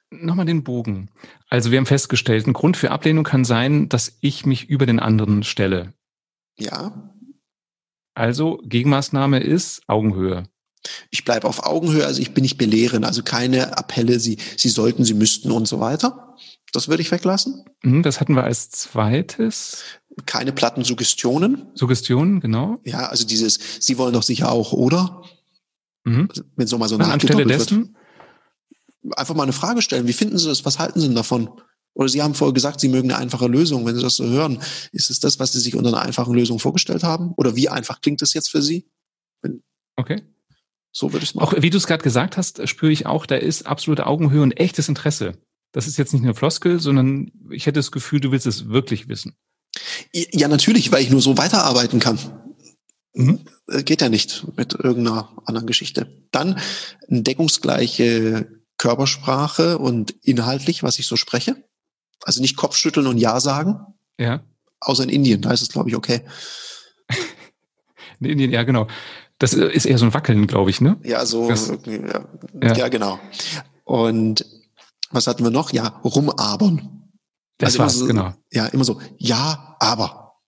[0.10, 1.10] Nochmal den Bogen.
[1.50, 5.00] Also wir haben festgestellt, ein Grund für Ablehnung kann sein, dass ich mich über den
[5.00, 5.94] anderen stelle.
[6.58, 7.12] Ja.
[8.14, 10.48] Also Gegenmaßnahme ist Augenhöhe.
[11.12, 15.04] Ich bleibe auf Augenhöhe, also ich bin nicht belehren, also keine Appelle, Sie, Sie sollten,
[15.04, 16.36] Sie müssten und so weiter.
[16.72, 17.64] Das würde ich weglassen.
[17.84, 19.84] Mhm, das hatten wir als zweites.
[20.26, 21.68] Keine platten Suggestionen.
[21.74, 22.80] Suggestionen, genau.
[22.84, 25.24] Ja, also dieses, Sie wollen doch sicher auch, oder?
[26.04, 26.28] Mhm.
[26.30, 27.96] Also, wenn so mal so anstelle dessen?
[29.02, 30.08] Wird, einfach mal eine Frage stellen.
[30.08, 30.66] Wie finden Sie das?
[30.66, 31.50] Was halten Sie denn davon?
[31.94, 33.86] Oder Sie haben vorher gesagt, Sie mögen eine einfache Lösung.
[33.86, 34.60] Wenn Sie das so hören,
[34.92, 37.34] ist es das, was Sie sich unter einer einfachen Lösung vorgestellt haben?
[37.38, 38.86] Oder wie einfach klingt das jetzt für Sie?
[39.96, 40.24] Okay.
[40.98, 41.58] So würde ich es machen.
[41.58, 44.54] Auch wie du es gerade gesagt hast, spüre ich auch, da ist absolute Augenhöhe und
[44.54, 45.38] echtes Interesse.
[45.74, 49.10] Das ist jetzt nicht eine Floskel, sondern ich hätte das Gefühl, du willst es wirklich
[49.10, 49.36] wissen.
[50.14, 52.18] Ja, natürlich, weil ich nur so weiterarbeiten kann.
[53.14, 53.42] Mhm.
[53.68, 56.26] Äh, geht ja nicht mit irgendeiner anderen Geschichte.
[56.32, 56.62] Dann
[57.10, 61.58] eine deckungsgleiche Körpersprache und inhaltlich, was ich so spreche.
[62.24, 63.82] Also nicht Kopfschütteln und Ja sagen.
[64.18, 64.46] Ja.
[64.80, 66.22] Außer in Indien, da ist es, glaube ich, okay.
[68.22, 68.88] in Indien, ja, genau.
[69.38, 70.98] Das ist eher so ein Wackeln, glaube ich, ne?
[71.04, 72.26] Ja, so, das, ja,
[72.62, 72.74] ja.
[72.74, 73.20] ja, genau.
[73.84, 74.46] Und
[75.12, 75.74] was hatten wir noch?
[75.74, 77.12] Ja, rumabern.
[77.58, 78.34] Das also war's, so, genau.
[78.52, 80.40] Ja, immer so, ja, aber.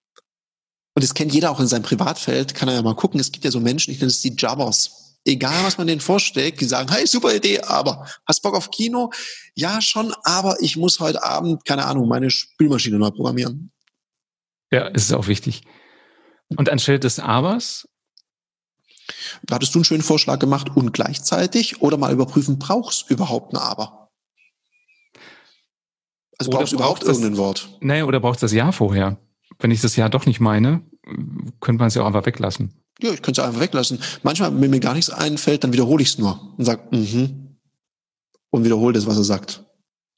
[0.95, 3.19] Und das kennt jeder auch in seinem Privatfeld, kann er ja mal gucken.
[3.19, 5.17] Es gibt ja so Menschen, ich nenne es die Jabbers.
[5.25, 9.11] Egal, was man denen vorstellt, die sagen, hey, super Idee, aber hast Bock auf Kino?
[9.55, 13.71] Ja, schon, aber ich muss heute Abend, keine Ahnung, meine Spülmaschine neu programmieren.
[14.71, 15.63] Ja, ist auch wichtig.
[16.55, 17.87] Und anstelle des Abers
[19.49, 23.57] Hattest du einen schönen Vorschlag gemacht und gleichzeitig oder mal überprüfen, brauchst du überhaupt ein
[23.57, 24.09] Aber?
[26.37, 27.69] Also brauchst du überhaupt das, irgendein Wort?
[27.81, 29.17] Nee, oder brauchst du das Jahr vorher?
[29.59, 30.81] Wenn ich das Jahr doch nicht meine,
[31.59, 32.73] könnte man es ja auch einfach weglassen.
[33.01, 33.99] Ja, ich könnte es einfach weglassen.
[34.23, 37.43] Manchmal, wenn mir gar nichts einfällt, dann wiederhole ich es nur und sage, mhm.
[38.49, 39.63] Und wiederhole das, was er sagt.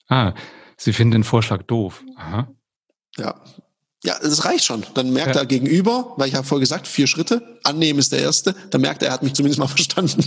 [0.07, 0.33] Ah,
[0.77, 2.03] Sie finden den Vorschlag doof.
[2.15, 2.47] Aha.
[3.17, 3.41] Ja,
[4.03, 4.85] ja, das reicht schon.
[4.93, 5.41] Dann merkt ja.
[5.41, 9.03] er gegenüber, weil ich habe vorher gesagt, vier Schritte, annehmen ist der erste, dann merkt
[9.03, 10.23] er, er hat mich zumindest mal verstanden.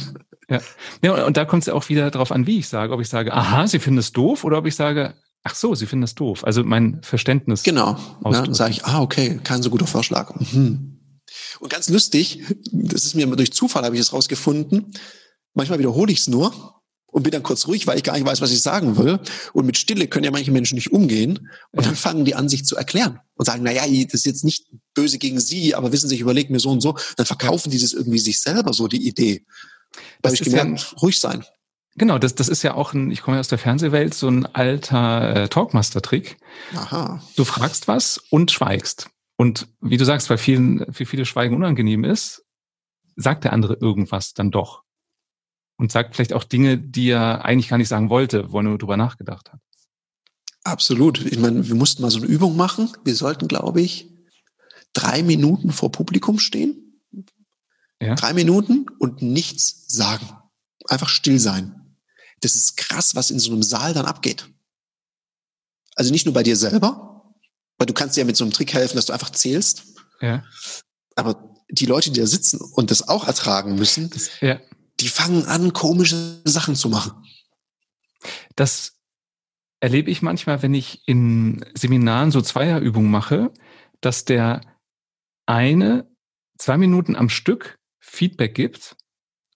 [0.48, 0.60] Ja,
[1.02, 2.92] ja und da kommt es ja auch wieder darauf an, wie ich sage.
[2.92, 5.86] Ob ich sage, aha, Sie finden es doof, oder ob ich sage, ach so, Sie
[5.86, 6.44] finden es doof.
[6.44, 7.62] Also mein Verständnis.
[7.62, 7.96] Genau.
[8.24, 10.34] Ja, dann sage ich, ah, okay, kein so guter Vorschlag.
[10.52, 10.98] Mhm.
[11.60, 12.42] Und ganz lustig,
[12.72, 14.92] das ist mir durch Zufall, habe ich es rausgefunden.
[15.54, 16.81] Manchmal wiederhole ich es nur
[17.12, 19.20] und bin dann kurz ruhig, weil ich gar nicht weiß, was ich sagen will.
[19.52, 21.50] Und mit Stille können ja manche Menschen nicht umgehen.
[21.70, 24.66] Und dann fangen die an, sich zu erklären und sagen, naja, das ist jetzt nicht
[24.94, 26.96] böse gegen sie, aber wissen Sie, ich überlege mir so und so.
[27.16, 29.44] Dann verkaufen die das irgendwie sich selber so, die Idee.
[30.22, 31.44] Da habe ich gemerkt, ja, ruhig sein.
[31.96, 34.46] Genau, das, das ist ja auch ein, ich komme ja aus der Fernsehwelt, so ein
[34.46, 36.38] alter äh, Talkmaster-Trick.
[36.74, 37.22] Aha.
[37.36, 39.10] Du fragst was und schweigst.
[39.36, 42.44] Und wie du sagst, weil vielen, für viele Schweigen unangenehm ist,
[43.16, 44.81] sagt der andere irgendwas dann doch
[45.76, 48.78] und sagt vielleicht auch Dinge, die er eigentlich gar nicht sagen wollte, wo er nur
[48.78, 49.60] drüber nachgedacht hat.
[50.64, 51.24] Absolut.
[51.26, 52.90] Ich meine, wir mussten mal so eine Übung machen.
[53.04, 54.08] Wir sollten, glaube ich,
[54.92, 57.02] drei Minuten vor Publikum stehen.
[58.00, 58.14] Ja.
[58.14, 60.28] Drei Minuten und nichts sagen.
[60.86, 61.96] Einfach still sein.
[62.40, 64.48] Das ist krass, was in so einem Saal dann abgeht.
[65.94, 67.34] Also nicht nur bei dir selber,
[67.78, 69.84] weil du kannst dir ja mit so einem Trick helfen, dass du einfach zählst.
[70.20, 70.44] Ja.
[71.16, 74.60] Aber die Leute, die da sitzen und das auch ertragen müssen, das, ja
[75.02, 77.24] die fangen an, komische Sachen zu machen.
[78.54, 79.00] Das
[79.80, 83.52] erlebe ich manchmal, wenn ich in Seminaren so Zweierübungen mache,
[84.00, 84.60] dass der
[85.44, 86.08] eine
[86.56, 88.96] zwei Minuten am Stück Feedback gibt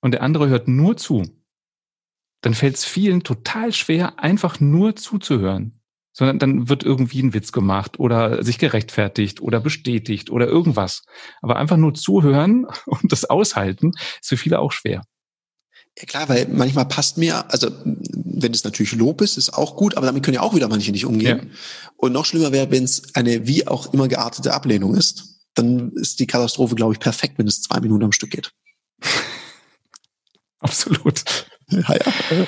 [0.01, 1.23] und der andere hört nur zu.
[2.41, 5.81] Dann fällt es vielen total schwer, einfach nur zuzuhören.
[6.13, 11.05] Sondern dann wird irgendwie ein Witz gemacht oder sich gerechtfertigt oder bestätigt oder irgendwas.
[11.43, 15.03] Aber einfach nur zuhören und das aushalten ist für viele auch schwer.
[15.99, 19.97] Ja klar, weil manchmal passt mir, also wenn es natürlich Lob ist, ist auch gut,
[19.97, 21.39] aber damit können ja auch wieder manche nicht umgehen.
[21.39, 21.59] Ja.
[21.97, 25.25] Und noch schlimmer wäre, wenn es eine wie auch immer geartete Ablehnung ist.
[25.55, 28.53] Dann ist die Katastrophe, glaube ich, perfekt, wenn es zwei Minuten am Stück geht.
[30.59, 31.25] Absolut.
[31.71, 32.47] Ja, ja.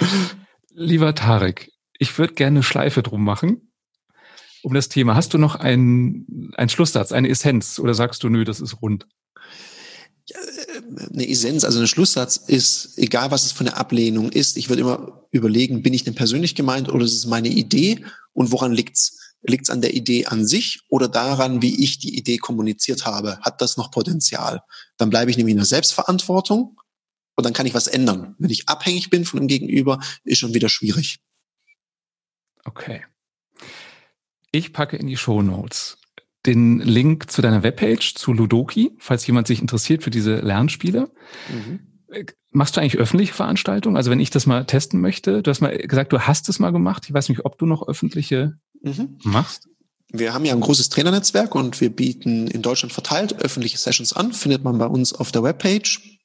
[0.75, 3.69] Lieber Tarek, ich würde gerne eine Schleife drum machen
[4.63, 5.15] um das Thema.
[5.15, 9.07] Hast du noch einen, einen Schlusssatz, eine Essenz oder sagst du, nö, das ist rund?
[10.35, 14.83] Eine Essenz, also ein Schlusssatz ist, egal was es für eine Ablehnung ist, ich würde
[14.83, 19.17] immer überlegen, bin ich denn persönlich gemeint oder ist es meine Idee und woran liegt's?
[19.43, 23.39] Liegt's an der Idee an sich oder daran, wie ich die Idee kommuniziert habe?
[23.41, 24.63] Hat das noch Potenzial?
[24.97, 26.81] Dann bleibe ich nämlich in der Selbstverantwortung
[27.37, 28.35] und dann kann ich was ändern.
[28.39, 31.21] Wenn ich abhängig bin von dem Gegenüber, ist schon wieder schwierig.
[32.65, 33.05] Okay.
[34.51, 35.99] Ich packe in die Show Notes
[36.47, 41.11] den Link zu deiner Webpage, zu Ludoki, falls jemand sich interessiert für diese Lernspiele.
[41.51, 41.81] Mhm.
[42.51, 43.97] Machst du eigentlich öffentliche Veranstaltungen?
[43.97, 46.71] Also wenn ich das mal testen möchte, du hast mal gesagt, du hast es mal
[46.71, 47.05] gemacht.
[47.07, 49.19] Ich weiß nicht, ob du noch öffentliche mhm.
[49.23, 49.69] machst.
[50.11, 54.33] Wir haben ja ein großes Trainernetzwerk und wir bieten in Deutschland verteilt öffentliche Sessions an.
[54.33, 56.19] Findet man bei uns auf der Webpage.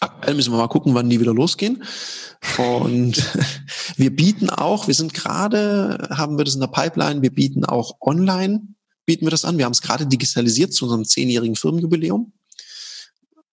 [0.00, 1.84] Aktuell müssen wir mal gucken, wann die wieder losgehen.
[2.58, 3.32] Und
[3.96, 7.96] wir bieten auch, wir sind gerade, haben wir das in der Pipeline, wir bieten auch
[8.00, 8.74] online
[9.06, 9.56] bieten wir das an.
[9.58, 12.32] Wir haben es gerade digitalisiert zu unserem zehnjährigen Firmenjubiläum.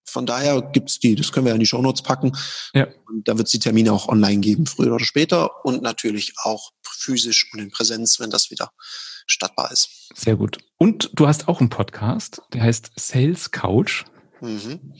[0.06, 2.34] Von daher gibt's die, das können wir in die Shownotes packen.
[2.74, 2.88] Ja.
[3.08, 5.66] Und da wird es die Termine auch online geben, früher oder später.
[5.66, 8.72] Und natürlich auch physisch und in Präsenz, wenn das wieder
[9.26, 10.10] stattbar ist.
[10.14, 10.60] Sehr gut.
[10.78, 14.04] Und du hast auch einen Podcast, der heißt Sales Couch.
[14.42, 14.94] Mhm.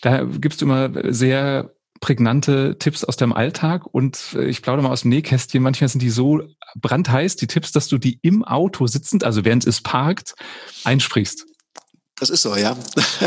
[0.00, 4.92] Da gibst du immer sehr prägnante Tipps aus deinem Alltag und äh, ich plaudere mal
[4.92, 5.62] aus dem Nähkästchen.
[5.62, 6.42] Manchmal sind die so
[6.76, 10.34] brandheiß, die Tipps, dass du die im Auto sitzend, also während es parkt,
[10.84, 11.46] einsprichst.
[12.16, 12.76] Das ist so, ja.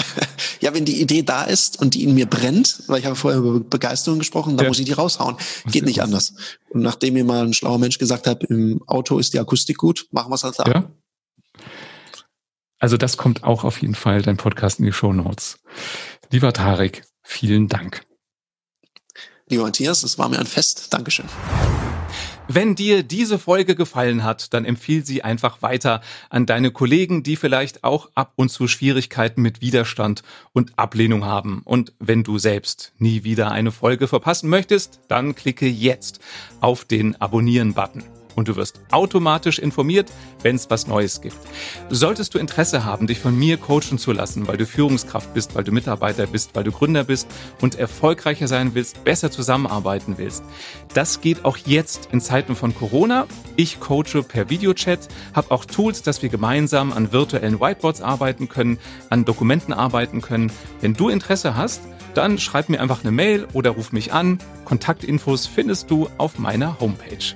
[0.62, 3.40] ja, wenn die Idee da ist und die in mir brennt, weil ich habe vorher
[3.40, 4.70] über Begeisterung gesprochen, dann ja.
[4.70, 5.36] muss ich die raushauen.
[5.72, 6.34] Geht nicht anders.
[6.70, 10.08] Und nachdem mir mal ein schlauer Mensch gesagt hat, im Auto ist die Akustik gut,
[10.12, 10.66] machen wir es halt da.
[10.66, 10.90] Ja.
[12.80, 15.60] Also das kommt auch auf jeden Fall, dein Podcast in die Show Notes.
[16.32, 18.07] Lieber Tarek, vielen Dank.
[19.50, 20.94] Lieber Matthias, es war mir ein Fest.
[20.94, 21.26] Dankeschön.
[22.50, 27.36] Wenn dir diese Folge gefallen hat, dann empfiehl sie einfach weiter an deine Kollegen, die
[27.36, 30.24] vielleicht auch ab und zu Schwierigkeiten mit Widerstand
[30.54, 31.62] und Ablehnung haben.
[31.66, 36.20] Und wenn du selbst nie wieder eine Folge verpassen möchtest, dann klicke jetzt
[36.62, 40.10] auf den Abonnieren-Button und du wirst automatisch informiert,
[40.44, 41.36] wenn es was Neues gibt.
[41.90, 45.64] Solltest du Interesse haben, dich von mir coachen zu lassen, weil du Führungskraft bist, weil
[45.64, 47.28] du Mitarbeiter bist, weil du Gründer bist
[47.62, 50.44] und erfolgreicher sein willst, besser zusammenarbeiten willst,
[50.94, 53.26] das geht auch jetzt in Zeiten von Corona.
[53.56, 58.78] Ich coache per Videochat, habe auch Tools, dass wir gemeinsam an virtuellen Whiteboards arbeiten können,
[59.10, 60.52] an Dokumenten arbeiten können.
[60.80, 61.82] Wenn du Interesse hast,
[62.14, 64.38] dann schreib mir einfach eine Mail oder ruf mich an.
[64.66, 67.36] Kontaktinfos findest du auf meiner Homepage.